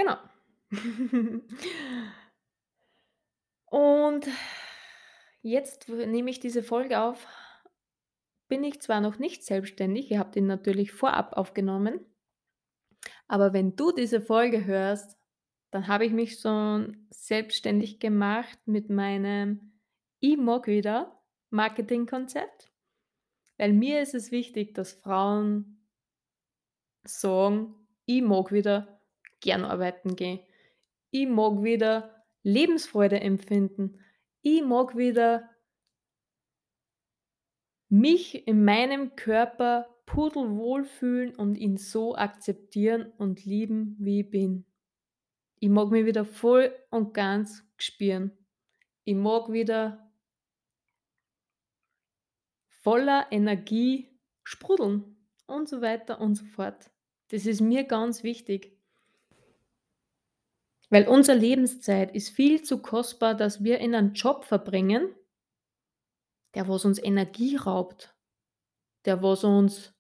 Genau. 0.01 0.17
Und 3.71 4.27
jetzt, 5.43 5.89
nehme 5.89 6.31
ich 6.31 6.41
diese 6.41 6.63
Folge 6.63 7.01
auf, 7.01 7.27
bin 8.49 8.65
ich 8.65 8.81
zwar 8.81 9.01
noch 9.01 9.19
nicht 9.19 9.45
selbstständig, 9.45 10.11
ihr 10.11 10.19
habt 10.19 10.37
ihn 10.37 10.47
natürlich 10.47 10.93
vorab 10.93 11.35
aufgenommen. 11.35 12.01
Aber 13.31 13.53
wenn 13.53 13.77
du 13.77 13.93
diese 13.93 14.21
Folge 14.21 14.65
hörst, 14.65 15.17
dann 15.71 15.87
habe 15.87 16.05
ich 16.05 16.13
mich 16.13 16.41
schon 16.41 17.07
selbstständig 17.11 18.01
gemacht 18.01 18.59
mit 18.67 18.91
meinem 18.91 19.79
„Ich 20.19 20.37
mag 20.37 20.67
wieder“ 20.67 21.23
Marketingkonzept. 21.51 22.73
Weil 23.59 23.73
mir 23.73 24.03
ist 24.03 24.15
es 24.15 24.33
wichtig, 24.33 24.75
dass 24.75 24.93
Frauen 24.95 25.77
sagen: 27.07 27.75
„Ich 28.07 28.21
mag 28.23 28.53
wieder 28.53 29.00
gern 29.41 29.65
arbeiten 29.65 30.17
gehen. 30.17 30.41
Ich 31.11 31.29
mag 31.29 31.63
wieder 31.63 32.25
Lebensfreude 32.43 33.21
empfinden. 33.21 34.01
Ich 34.43 34.63
mag 34.63 34.97
wieder“ 34.97 35.51
„mich 37.93 38.47
in 38.47 38.65
meinem 38.65 39.17
Körper 39.17 39.89
pudelwohl 40.07 40.85
fühlen 40.85 41.35
und 41.35 41.57
ihn 41.57 41.77
so 41.77 42.15
akzeptieren 42.15 43.13
und 43.19 43.45
lieben, 43.45 43.97
wie 43.99 44.21
ich 44.21 44.31
bin.“ 44.31 44.65
Ich 45.61 45.69
mag 45.71 45.91
mich 45.91 46.07
wieder 46.07 46.25
voll 46.25 46.75
und 46.91 47.15
ganz 47.15 47.65
spüren. 47.79 48.33
Ich 49.05 49.17
mag 49.17 49.53
wieder 49.53 50.13
voller 52.83 53.27
Energie 53.31 54.19
sprudeln 54.43 55.17
und 55.47 55.69
so 55.69 55.83
weiter 55.83 56.21
und 56.21 56.35
so 56.37 56.45
fort. 56.47 56.91
Das 57.29 57.45
ist 57.47 57.61
mir 57.61 57.85
ganz 57.85 58.23
wichtig. 58.23 58.80
Weil 60.91 61.09
unsere 61.09 61.39
Lebenszeit 61.39 62.15
ist 62.15 62.31
viel 62.31 62.63
zu 62.63 62.83
kostbar, 62.83 63.35
dass 63.35 63.63
wir 63.65 63.79
in 63.79 63.95
einen 63.95 64.15
Job 64.15 64.45
verbringen 64.45 65.15
der 66.55 66.69
was 66.69 66.85
uns 66.85 67.03
Energie 67.03 67.57
raubt, 67.57 68.15
der 69.05 69.23
was 69.23 69.45
uns 69.45 69.95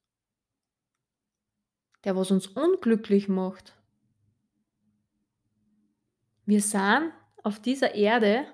der 2.04 2.16
was 2.16 2.30
uns 2.30 2.46
unglücklich 2.46 3.28
macht. 3.28 3.76
Wir 6.46 6.62
sind 6.62 7.12
auf 7.42 7.60
dieser 7.60 7.94
Erde 7.94 8.46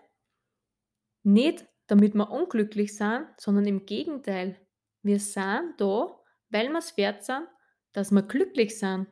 nicht, 1.22 1.66
damit 1.86 2.14
wir 2.14 2.30
unglücklich 2.30 2.96
sind, 2.96 3.28
sondern 3.38 3.66
im 3.66 3.86
Gegenteil. 3.86 4.60
Wir 5.02 5.20
sind 5.20 5.74
da, 5.78 6.20
weil 6.50 6.68
wir's 6.70 6.96
wert 6.96 7.24
sind, 7.24 7.46
dass 7.92 8.10
wir 8.10 8.22
glücklich 8.22 8.78
sind. 8.78 9.06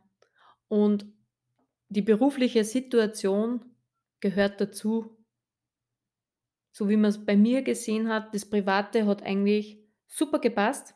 Und 0.66 1.06
die 1.94 2.02
berufliche 2.02 2.64
Situation 2.64 3.64
gehört 4.20 4.60
dazu. 4.60 5.24
So 6.72 6.88
wie 6.88 6.96
man's 6.96 7.24
bei 7.24 7.36
mir 7.36 7.62
gesehen 7.62 8.08
hat, 8.08 8.34
das 8.34 8.48
Private 8.48 9.06
hat 9.06 9.22
eigentlich 9.22 9.78
super 10.06 10.38
gepasst. 10.38 10.94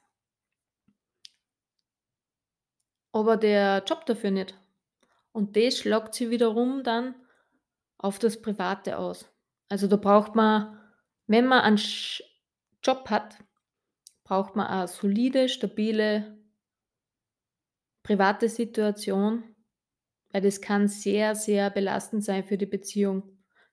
Aber 3.13 3.37
der 3.37 3.85
Job 3.87 4.05
dafür 4.07 4.31
nicht. 4.31 4.59
Und 5.33 5.57
das 5.57 5.79
schlägt 5.79 6.15
sich 6.15 6.31
wiederum 6.31 6.83
dann 6.83 7.15
auf 7.97 8.19
das 8.19 8.41
Private 8.41 8.99
aus. 8.99 9.31
Also, 9.69 9.87
da 9.87 9.97
braucht 9.97 10.35
man 10.35 10.79
wenn 11.29 11.47
man 11.47 11.61
einen 11.61 11.81
Job 12.83 13.11
hat, 13.11 13.37
braucht 14.25 14.57
man 14.57 14.67
eine 14.67 14.89
solide, 14.89 15.49
stabile 15.49 16.39
private 18.03 18.49
Situation, 18.49 19.45
weil 20.33 20.43
das 20.43 20.61
kann 20.61 20.88
sehr, 20.88 21.35
sehr 21.35 21.71
belastend 21.71 22.25
sein 22.25 22.45
für 22.45 22.59
die 22.59 22.67
Beziehung. 22.67 23.23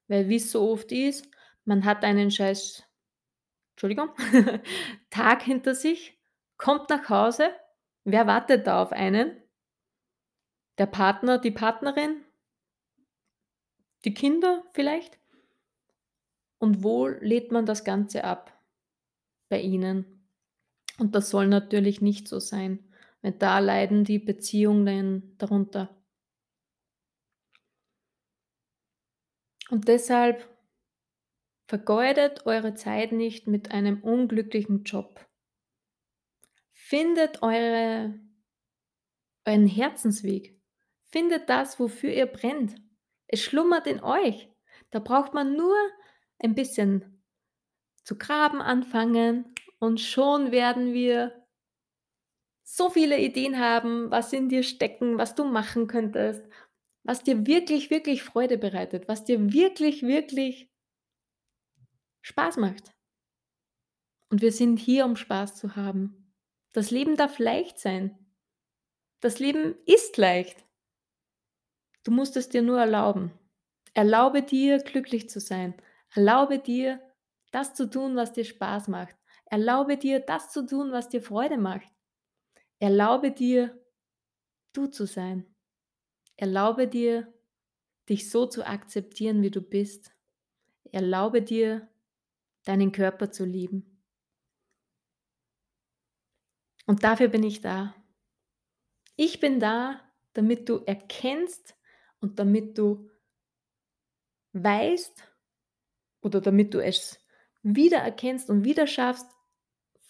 Weil 0.08 0.30
wie's 0.30 0.52
so 0.52 0.70
oft 0.70 0.92
ist, 0.92 1.28
man 1.66 1.86
hat 1.86 2.04
einen 2.04 2.32
scheiß 2.32 2.84
Entschuldigung, 3.76 4.12
Tag 5.10 5.44
hinter 5.44 5.76
sich, 5.76 6.18
kommt 6.56 6.90
nach 6.90 7.10
Hause. 7.10 7.50
Wer 8.06 8.26
wartet 8.26 8.68
da 8.68 8.82
auf 8.82 8.94
einen? 8.94 9.36
Der 10.78 10.86
Partner, 10.86 11.40
die 11.40 11.52
Partnerin? 11.52 12.24
Die 14.06 14.14
Kinder 14.14 14.64
vielleicht? 14.72 15.20
Und 16.58 16.84
wo 16.84 17.08
lädt 17.08 17.52
man 17.52 17.66
das 17.66 17.84
Ganze 17.84 18.24
ab? 18.24 18.58
Bei 19.50 19.60
ihnen. 19.60 20.26
Und 20.98 21.14
das 21.14 21.30
soll 21.30 21.48
natürlich 21.48 22.00
nicht 22.00 22.30
so 22.30 22.40
sein, 22.40 22.80
weil 23.22 23.34
da 23.34 23.60
leiden 23.60 24.06
die 24.06 24.20
Beziehungen 24.20 25.36
darunter. 25.38 25.95
Und 29.70 29.88
deshalb 29.88 30.48
vergeudet 31.68 32.46
eure 32.46 32.76
Zeit 32.76 33.12
nicht 33.12 33.48
mit 33.48 33.72
einem 33.72 34.04
unglücklichen 34.04 34.84
Job. 34.84 35.26
Findet 36.72 37.42
eure 37.42 38.14
euren 39.46 39.68
Herzensweg. 39.68 40.60
Findet 41.12 41.50
das, 41.50 41.80
wofür 41.80 42.12
ihr 42.12 42.26
brennt. 42.26 42.76
Es 43.28 43.42
schlummert 43.42 43.88
in 43.88 44.04
euch. 44.04 44.50
Da 44.92 45.00
braucht 45.00 45.34
man 45.34 45.56
nur 45.56 45.76
ein 46.40 46.56
bisschen 46.56 47.24
zu 48.04 48.18
graben 48.18 48.62
anfangen 48.62 49.54
und 49.80 50.00
schon 50.00 50.52
werden 50.52 50.94
wir 50.94 51.46
so 52.64 52.90
viele 52.90 53.20
Ideen 53.20 53.60
haben, 53.60 54.10
was 54.10 54.34
in 54.34 54.50
dir 54.50 54.64
stecken, 54.64 55.18
was 55.18 55.36
du 55.36 55.46
machen 55.46 55.88
könntest, 55.88 56.44
was 57.06 57.22
dir 57.22 57.46
wirklich, 57.46 57.92
wirklich 57.92 58.24
Freude 58.24 58.58
bereitet, 58.58 59.08
was 59.08 59.24
dir 59.24 59.54
wirklich, 59.54 60.02
wirklich 60.02 60.72
Spaß 62.22 62.58
macht. 62.58 62.92
Und 64.32 64.42
wir 64.42 64.52
sind 64.52 64.78
hier, 64.78 65.06
um 65.06 65.16
Spaß 65.16 65.56
zu 65.56 65.76
haben. 65.76 66.34
Das 66.72 66.90
Leben 66.90 67.16
darf 67.16 67.38
leicht 67.38 67.80
sein. 67.80 68.18
Das 69.22 69.40
Leben 69.40 69.76
ist 69.86 70.18
leicht. 70.18 70.66
Du 72.04 72.12
musst 72.12 72.36
es 72.38 72.50
dir 72.50 72.64
nur 72.64 72.80
erlauben. 72.80 73.32
Erlaube 73.94 74.42
dir, 74.42 74.80
glücklich 74.80 75.30
zu 75.30 75.40
sein. 75.40 75.76
Erlaube 76.16 76.60
dir, 76.60 77.00
das 77.52 77.76
zu 77.76 77.90
tun, 77.90 78.16
was 78.16 78.34
dir 78.34 78.46
Spaß 78.46 78.88
macht. 78.88 79.16
Erlaube 79.46 79.98
dir, 79.98 80.20
das 80.20 80.52
zu 80.52 80.66
tun, 80.66 80.92
was 80.92 81.08
dir 81.08 81.22
Freude 81.22 81.58
macht. 81.58 81.88
Erlaube 82.80 83.32
dir, 83.32 83.80
du 84.74 84.88
zu 84.88 85.06
sein. 85.06 85.55
Erlaube 86.38 86.88
dir, 86.88 87.34
dich 88.10 88.30
so 88.30 88.46
zu 88.46 88.66
akzeptieren, 88.66 89.42
wie 89.42 89.52
du 89.52 89.62
bist. 89.62 90.12
Erlaube 90.92 91.42
dir, 91.42 91.88
deinen 92.64 92.92
Körper 92.92 93.32
zu 93.32 93.46
lieben. 93.46 93.96
Und 96.86 97.04
dafür 97.04 97.30
bin 97.30 97.44
ich 97.44 97.62
da. 97.62 97.96
Ich 99.16 99.40
bin 99.40 99.60
da, 99.60 100.02
damit 100.34 100.70
du 100.70 100.78
erkennst 100.86 101.76
und 102.20 102.38
damit 102.40 102.78
du 102.78 103.10
weißt 104.54 105.24
oder 106.22 106.42
damit 106.42 106.74
du 106.74 106.80
es 106.80 107.20
wiedererkennst 107.62 108.50
und 108.50 108.64
wieder 108.64 108.88
schaffst, 108.88 109.28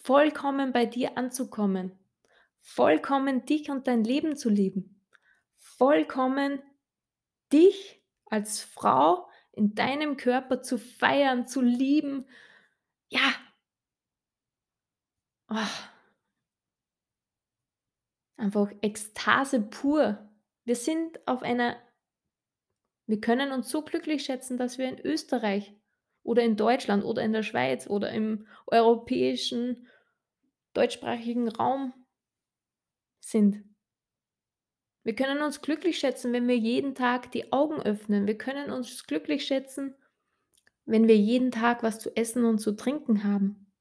vollkommen 0.01 0.71
bei 0.71 0.85
dir 0.85 1.17
anzukommen, 1.17 1.97
vollkommen 2.59 3.45
dich 3.45 3.69
und 3.69 3.87
dein 3.87 4.03
Leben 4.03 4.35
zu 4.35 4.49
lieben, 4.49 4.94
vollkommen 5.77 6.61
dich 7.51 8.01
als 8.25 8.61
Frau 8.61 9.27
in 9.51 9.75
deinem 9.75 10.17
Körper 10.17 10.61
zu 10.61 10.77
feiern, 10.77 11.47
zu 11.47 11.61
lieben. 11.61 12.27
Ja. 13.09 13.33
Oh. 15.49 15.55
Einfach 18.37 18.71
Ekstase 18.81 19.61
pur. 19.61 20.29
Wir 20.65 20.75
sind 20.75 21.25
auf 21.27 21.41
einer 21.41 21.77
wir 23.07 23.21
können 23.21 23.51
uns 23.51 23.69
so 23.69 23.83
glücklich 23.83 24.25
schätzen, 24.25 24.57
dass 24.57 24.77
wir 24.77 24.89
in 24.89 24.99
Österreich 24.99 25.73
oder 26.23 26.41
in 26.41 26.55
Deutschland 26.55 27.03
oder 27.03 27.21
in 27.23 27.33
der 27.33 27.43
Schweiz 27.43 27.87
oder 27.87 28.11
im 28.11 28.47
europäischen 28.65 29.87
deutschsprachigen 30.73 31.47
Raum 31.47 31.93
sind. 33.19 33.63
Wir 35.05 35.15
können 35.15 35.43
uns 35.43 35.61
glücklich 35.61 35.99
schätzen, 35.99 36.33
wenn 36.33 36.47
wir 36.47 36.57
jeden 36.57 36.95
Tag 36.95 37.31
die 37.31 37.53
Augen 37.53 37.79
öffnen. 37.79 38.25
Wir 38.25 38.39
können 38.39 38.71
uns 38.71 39.05
glücklich 39.05 39.45
schätzen, 39.45 39.93
wenn 40.85 41.07
wir 41.07 41.15
jeden 41.15 41.51
Tag 41.51 41.83
was 41.83 41.99
zu 41.99 42.15
essen 42.17 42.43
und 42.43 42.57
zu 42.57 42.75
trinken 42.75 43.23
haben. 43.23 43.71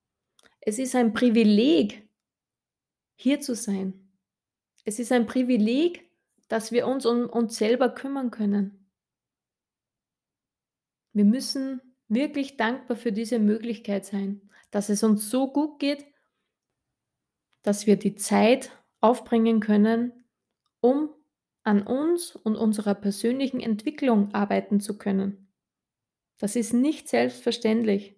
Es 0.60 0.78
ist 0.78 0.94
ein 0.94 1.14
Privileg, 1.14 2.06
hier 3.16 3.40
zu 3.40 3.54
sein. 3.54 4.14
Es 4.84 4.98
ist 4.98 5.12
ein 5.12 5.24
Privileg, 5.24 6.10
dass 6.48 6.72
wir 6.72 6.86
uns 6.86 7.06
um 7.06 7.30
uns 7.30 7.56
selber 7.56 7.88
kümmern 7.88 8.30
können. 8.30 8.90
Wir 11.14 11.24
müssen 11.24 11.80
wirklich 12.08 12.58
dankbar 12.58 12.98
für 12.98 13.12
diese 13.12 13.38
Möglichkeit 13.38 14.04
sein, 14.04 14.50
dass 14.70 14.90
es 14.90 15.02
uns 15.02 15.30
so 15.30 15.50
gut 15.50 15.78
geht, 15.78 16.04
dass 17.62 17.86
wir 17.86 17.96
die 17.96 18.14
Zeit 18.14 18.72
aufbringen 19.00 19.60
können, 19.60 20.23
um 20.84 21.08
an 21.62 21.82
uns 21.86 22.36
und 22.36 22.56
unserer 22.56 22.94
persönlichen 22.94 23.58
Entwicklung 23.60 24.34
arbeiten 24.34 24.80
zu 24.80 24.98
können. 24.98 25.48
Das 26.38 26.56
ist 26.56 26.74
nicht 26.74 27.08
selbstverständlich. 27.08 28.16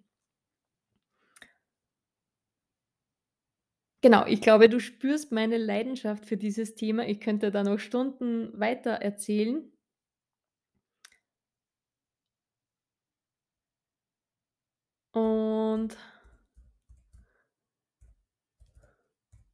Genau, 4.01 4.25
ich 4.25 4.41
glaube, 4.41 4.69
du 4.69 4.79
spürst 4.79 5.31
meine 5.31 5.57
Leidenschaft 5.57 6.25
für 6.25 6.35
dieses 6.37 6.73
Thema. 6.75 7.07
Ich 7.07 7.19
könnte 7.19 7.51
da 7.51 7.63
noch 7.63 7.77
Stunden 7.79 8.59
weiter 8.59 8.89
erzählen. 8.93 9.71
Und 15.13 15.97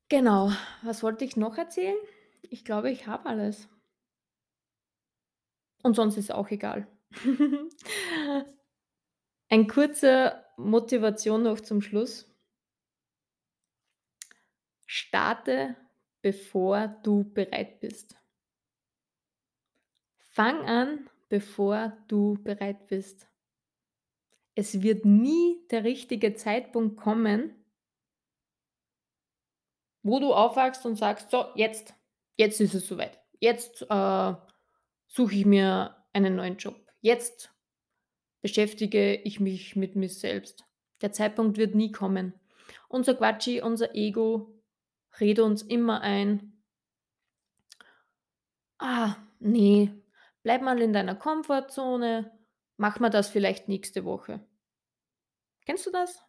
genau, 0.10 0.52
was 0.82 1.04
wollte 1.04 1.26
ich 1.26 1.36
noch 1.38 1.58
erzählen? 1.58 1.98
Ich 2.54 2.64
glaube, 2.64 2.92
ich 2.92 3.08
habe 3.08 3.26
alles. 3.26 3.68
Und 5.82 5.96
sonst 5.96 6.18
ist 6.18 6.32
auch 6.32 6.52
egal. 6.52 6.88
Ein 9.50 9.68
kurzer 9.68 10.46
Motivation 10.58 11.42
noch 11.42 11.62
zum 11.62 11.82
Schluss. 11.82 12.32
Starte, 14.86 15.76
bevor 16.22 16.90
du 17.02 17.24
bereit 17.24 17.80
bist. 17.80 18.16
Fang 20.20 20.64
an, 20.68 21.10
bevor 21.30 21.98
du 22.08 22.38
bereit 22.44 22.86
bist. 22.86 23.28
Es 24.54 24.84
wird 24.84 25.06
nie 25.06 25.66
der 25.72 25.84
richtige 25.84 26.36
Zeitpunkt 26.36 26.98
kommen 26.98 27.64
wo 30.04 30.20
du 30.20 30.34
aufwachst 30.34 30.86
und 30.86 30.96
sagst: 30.96 31.32
„So, 31.32 31.46
jetzt 31.56 31.96
jetzt 32.38 32.62
ist 32.62 32.74
es 32.76 32.88
soweit. 32.88 33.20
Jetzt, 33.40 33.84
äh, 33.90 34.34
suche 35.08 35.36
ich 35.36 35.46
mir 35.46 35.98
einen 36.14 36.36
neuen 36.36 36.58
Job. 36.58 36.76
Jetzt 37.02 37.54
beschäftige 38.42 39.16
ich 39.16 39.40
mich 39.40 39.76
mit 39.76 39.96
mir 39.96 40.10
selbst.“ 40.10 40.66
Der 41.02 41.12
Zeitpunkt 41.14 41.58
wird 41.58 41.76
nie 41.76 41.92
kommen. 41.92 42.34
Unser 42.90 43.16
Quatschi, 43.16 43.62
unser 43.62 43.96
Ego 43.96 44.62
redet 45.20 45.46
uns 45.46 45.64
immer 45.64 46.02
ein 46.02 46.62
„Ah, 48.80 49.16
ne, 49.40 50.02
bleib 50.44 50.62
mal 50.62 50.80
in 50.82 50.94
deiner 50.94 51.16
Komfortzone, 51.16 52.32
machen 52.78 53.02
wir 53.02 53.10
das 53.10 53.30
vielleicht 53.30 53.68
nächste 53.68 54.06
Woche.“ 54.06 54.46
Kennst 55.66 55.86
du 55.86 55.92
das? 55.92 56.20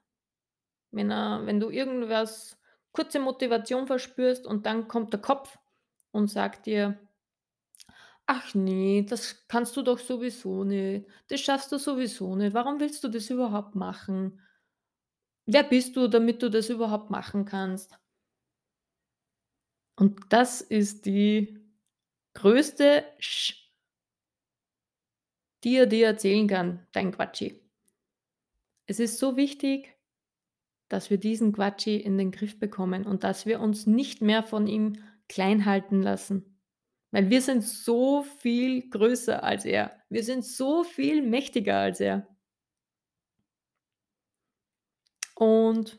Wenn 0.93 1.11
er 1.11 1.47
wenn 1.47 1.61
du 1.61 1.71
irgendwas 1.71 2.59
kurze 2.93 3.21
Motivation 3.21 3.87
verspürst 3.87 4.47
und 4.47 4.67
dann 4.67 4.89
kommt 4.89 5.13
der 5.13 5.21
Kopf 5.21 5.59
und 6.15 6.29
sagt 6.29 6.67
dir: 6.67 6.99
„Ach 8.27 8.55
ne, 8.55 9.03
das 9.05 9.47
kannst 9.49 9.77
du 9.77 9.83
doch 9.83 9.99
sowieso 9.99 10.65
nicht. 10.65 11.07
Das 11.29 11.41
schaffst 11.41 11.73
du 11.73 11.79
sowieso 11.79 12.37
nicht. 12.37 12.55
Warum 12.55 12.81
willst 12.81 13.05
du 13.05 13.09
das 13.09 13.29
überhaupt 13.31 13.75
machen? 13.75 14.41
Wer 15.47 15.63
bist 15.63 15.97
du, 15.97 16.07
damit 16.09 16.43
du 16.43 16.51
das 16.51 16.69
überhaupt 16.71 17.11
machen 17.11 17.45
kannst?“ 17.47 17.99
Und 19.99 20.21
das 20.31 20.61
ist 20.61 21.07
die 21.07 21.61
größte 22.35 23.05
Sch 23.21 23.55
die 25.65 25.77
er 25.77 25.87
dir 25.87 26.07
erzählen 26.07 26.47
kann, 26.47 26.87
dein 26.93 27.11
Quatschi. 27.11 27.61
Es 28.87 29.01
ist 29.01 29.19
so 29.19 29.37
wichtig, 29.37 29.97
dass 30.89 31.11
wir 31.11 31.19
diesen 31.19 31.53
Quatschi 31.53 31.97
in 31.97 32.19
den 32.19 32.31
Griff 32.33 32.61
bekommen 32.61 33.07
und 33.07 33.25
dass 33.25 33.47
wir 33.47 33.61
uns 33.61 33.87
nicht 33.87 34.23
mehr 34.23 34.43
von 34.43 34.67
ihm 34.67 34.99
klein 35.29 35.65
halten 35.65 36.03
lassen. 36.03 36.61
Weil 37.11 37.31
wir 37.31 37.41
sind 37.41 37.63
so 37.63 38.23
viel 38.23 38.89
größer 38.91 39.43
als 39.43 39.65
er. 39.65 40.03
Wir 40.09 40.25
sind 40.25 40.45
so 40.45 40.83
viel 40.83 41.23
mächtiger 41.23 41.79
als 41.79 42.01
er. 42.01 42.29
Und 45.37 45.99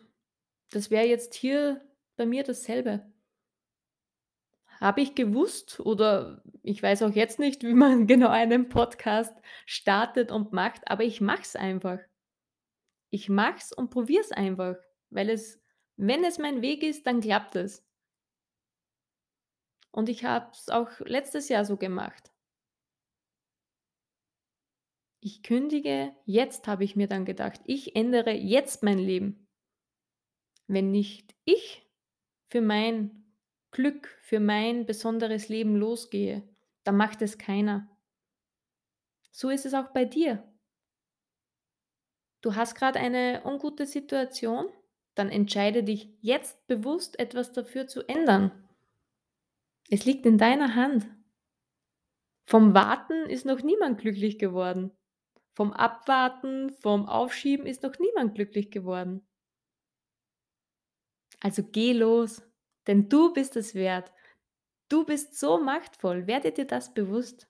das 0.71 0.91
wäre 0.91 1.05
jetzt 1.05 1.35
hier 1.35 1.81
bei 2.17 2.25
mir 2.25 2.43
dasselbe. 2.43 3.11
Habe 4.81 5.01
ich 5.01 5.15
gewusst 5.15 5.79
oder 5.79 6.43
ich 6.63 6.83
weiß 6.83 7.03
auch 7.03 7.11
jetzt 7.11 7.39
nicht, 7.39 7.63
wie 7.63 7.73
man 7.73 8.07
genau 8.07 8.29
einen 8.29 8.67
Podcast 8.67 9.35
startet 9.65 10.31
und 10.31 10.51
macht, 10.51 10.81
aber 10.87 11.03
ich 11.03 11.21
mache 11.21 11.43
es 11.43 11.55
einfach. 11.55 11.99
Ich 13.09 13.29
mache 13.29 13.59
es 13.59 13.71
und 13.71 13.89
probiere 13.89 14.21
es 14.21 14.31
einfach, 14.31 14.75
weil 15.09 15.29
es 15.29 15.61
wenn 15.97 16.23
es 16.25 16.37
mein 16.37 16.61
Weg 16.61 16.83
ist, 16.83 17.07
dann 17.07 17.21
klappt 17.21 17.55
es. 17.55 17.85
Und 19.95 20.09
ich 20.09 20.25
habe 20.25 20.51
es 20.51 20.67
auch 20.67 20.99
letztes 20.99 21.47
Jahr 21.47 21.63
so 21.63 21.77
gemacht. 21.77 22.33
Ich 25.21 25.41
kündige 25.41 26.13
jetzt, 26.25 26.67
habe 26.67 26.83
ich 26.83 26.97
mir 26.97 27.07
dann 27.07 27.23
gedacht. 27.23 27.61
Ich 27.63 27.95
ändere 27.95 28.33
jetzt 28.33 28.83
mein 28.83 28.99
Leben. 28.99 29.47
Wenn 30.67 30.91
nicht 30.91 31.33
ich 31.45 31.89
für 32.49 32.59
mein 32.59 33.33
Glück, 33.71 34.19
für 34.21 34.41
mein 34.41 34.85
besonderes 34.85 35.47
Leben 35.47 35.77
losgehe, 35.77 36.43
dann 36.83 36.97
macht 36.97 37.21
es 37.21 37.37
keiner. 37.37 37.89
So 39.31 39.49
ist 39.49 39.65
es 39.65 39.73
auch 39.73 39.93
bei 39.93 40.03
dir. 40.03 40.43
Du 42.41 42.53
hast 42.53 42.75
gerade 42.75 42.99
eine 42.99 43.43
ungute 43.45 43.85
Situation, 43.85 44.67
dann 45.15 45.29
entscheide 45.29 45.83
dich 45.85 46.13
jetzt 46.19 46.67
bewusst, 46.67 47.17
etwas 47.17 47.53
dafür 47.53 47.87
zu 47.87 48.05
ändern. 48.09 48.64
Es 49.89 50.05
liegt 50.05 50.25
in 50.25 50.37
deiner 50.37 50.75
Hand. 50.75 51.07
Vom 52.47 52.73
Warten 52.73 53.29
ist 53.29 53.45
noch 53.45 53.61
niemand 53.61 53.99
glücklich 53.99 54.39
geworden. 54.39 54.91
Vom 55.53 55.71
Abwarten, 55.71 56.71
vom 56.73 57.07
Aufschieben 57.07 57.65
ist 57.65 57.83
noch 57.83 57.97
niemand 57.99 58.35
glücklich 58.35 58.71
geworden. 58.71 59.25
Also 61.39 61.63
geh 61.63 61.93
los, 61.93 62.41
denn 62.87 63.09
du 63.09 63.33
bist 63.33 63.55
es 63.55 63.75
wert. 63.75 64.11
Du 64.89 65.05
bist 65.05 65.39
so 65.39 65.57
machtvoll. 65.59 66.27
Werde 66.27 66.51
dir 66.51 66.65
das 66.65 66.93
bewusst. 66.93 67.47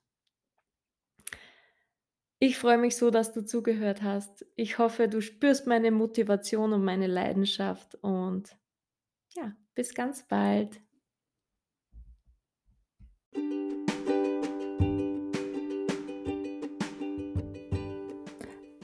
Ich 2.38 2.58
freue 2.58 2.78
mich 2.78 2.96
so, 2.96 3.10
dass 3.10 3.32
du 3.32 3.44
zugehört 3.44 4.02
hast. 4.02 4.46
Ich 4.56 4.78
hoffe, 4.78 5.08
du 5.08 5.22
spürst 5.22 5.66
meine 5.66 5.90
Motivation 5.90 6.72
und 6.74 6.84
meine 6.84 7.06
Leidenschaft 7.06 7.94
und 8.02 8.56
ja, 9.34 9.56
bis 9.74 9.94
ganz 9.94 10.26
bald. 10.28 10.80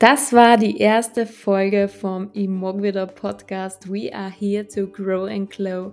Das 0.02 0.32
war 0.32 0.56
die 0.56 0.78
erste 0.78 1.26
Folge 1.26 1.86
vom 1.86 2.28
Imogwida 2.32 3.06
Podcast 3.06 3.88
We 3.88 4.12
Are 4.12 4.32
Here 4.32 4.66
to 4.66 4.88
Grow 4.88 5.30
and 5.30 5.48
Glow. 5.48 5.92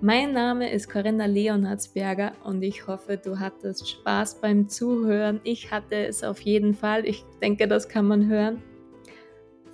Mein 0.00 0.32
Name 0.32 0.72
ist 0.72 0.88
Corinna 0.88 1.26
Leonhardsberger 1.26 2.32
und 2.42 2.62
ich 2.62 2.86
hoffe, 2.86 3.18
du 3.18 3.38
hattest 3.38 3.86
Spaß 3.86 4.40
beim 4.40 4.66
Zuhören. 4.66 5.42
Ich 5.44 5.70
hatte 5.70 6.06
es 6.06 6.24
auf 6.24 6.40
jeden 6.40 6.72
Fall. 6.72 7.04
Ich 7.04 7.22
denke, 7.42 7.68
das 7.68 7.86
kann 7.86 8.06
man 8.06 8.26
hören. 8.28 8.62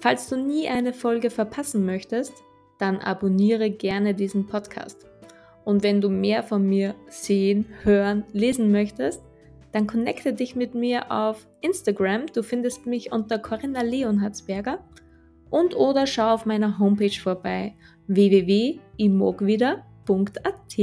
Falls 0.00 0.28
du 0.28 0.36
nie 0.36 0.66
eine 0.66 0.92
Folge 0.92 1.30
verpassen 1.30 1.86
möchtest, 1.86 2.34
dann 2.80 2.98
abonniere 2.98 3.70
gerne 3.70 4.14
diesen 4.14 4.48
Podcast. 4.48 5.06
Und 5.66 5.82
wenn 5.82 6.00
du 6.00 6.08
mehr 6.08 6.42
von 6.44 6.64
mir 6.64 6.94
sehen, 7.08 7.66
hören, 7.82 8.22
lesen 8.32 8.70
möchtest, 8.70 9.20
dann 9.72 9.88
connecte 9.88 10.32
dich 10.32 10.54
mit 10.54 10.76
mir 10.76 11.10
auf 11.10 11.48
Instagram. 11.60 12.26
Du 12.32 12.44
findest 12.44 12.86
mich 12.86 13.10
unter 13.10 13.40
Corinna 13.40 13.82
Leonhardsberger 13.82 14.78
und 15.50 15.74
oder 15.74 16.06
schau 16.06 16.34
auf 16.34 16.46
meiner 16.46 16.78
Homepage 16.78 17.18
vorbei 17.20 17.74
www.imogwider.at. 18.06 20.78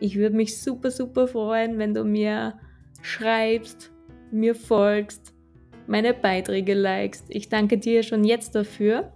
Ich 0.00 0.16
würde 0.16 0.36
mich 0.36 0.60
super, 0.60 0.90
super 0.90 1.26
freuen, 1.26 1.78
wenn 1.78 1.94
du 1.94 2.04
mir 2.04 2.58
schreibst, 3.00 3.90
mir 4.30 4.54
folgst, 4.54 5.32
meine 5.86 6.12
Beiträge 6.12 6.74
likest. 6.74 7.24
Ich 7.30 7.48
danke 7.48 7.78
dir 7.78 8.02
schon 8.02 8.24
jetzt 8.24 8.54
dafür. 8.54 9.14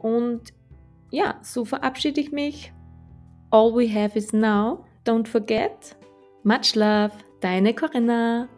Und 0.00 0.52
ja, 1.12 1.38
so 1.44 1.64
verabschiede 1.64 2.20
ich 2.20 2.32
mich. 2.32 2.72
All 3.52 3.72
we 3.72 3.86
have 3.88 4.16
is 4.16 4.32
now. 4.32 4.84
Don't 5.04 5.26
forget. 5.28 5.94
Much 6.44 6.76
love. 6.76 7.12
Deine 7.40 7.72
Corinna. 7.72 8.48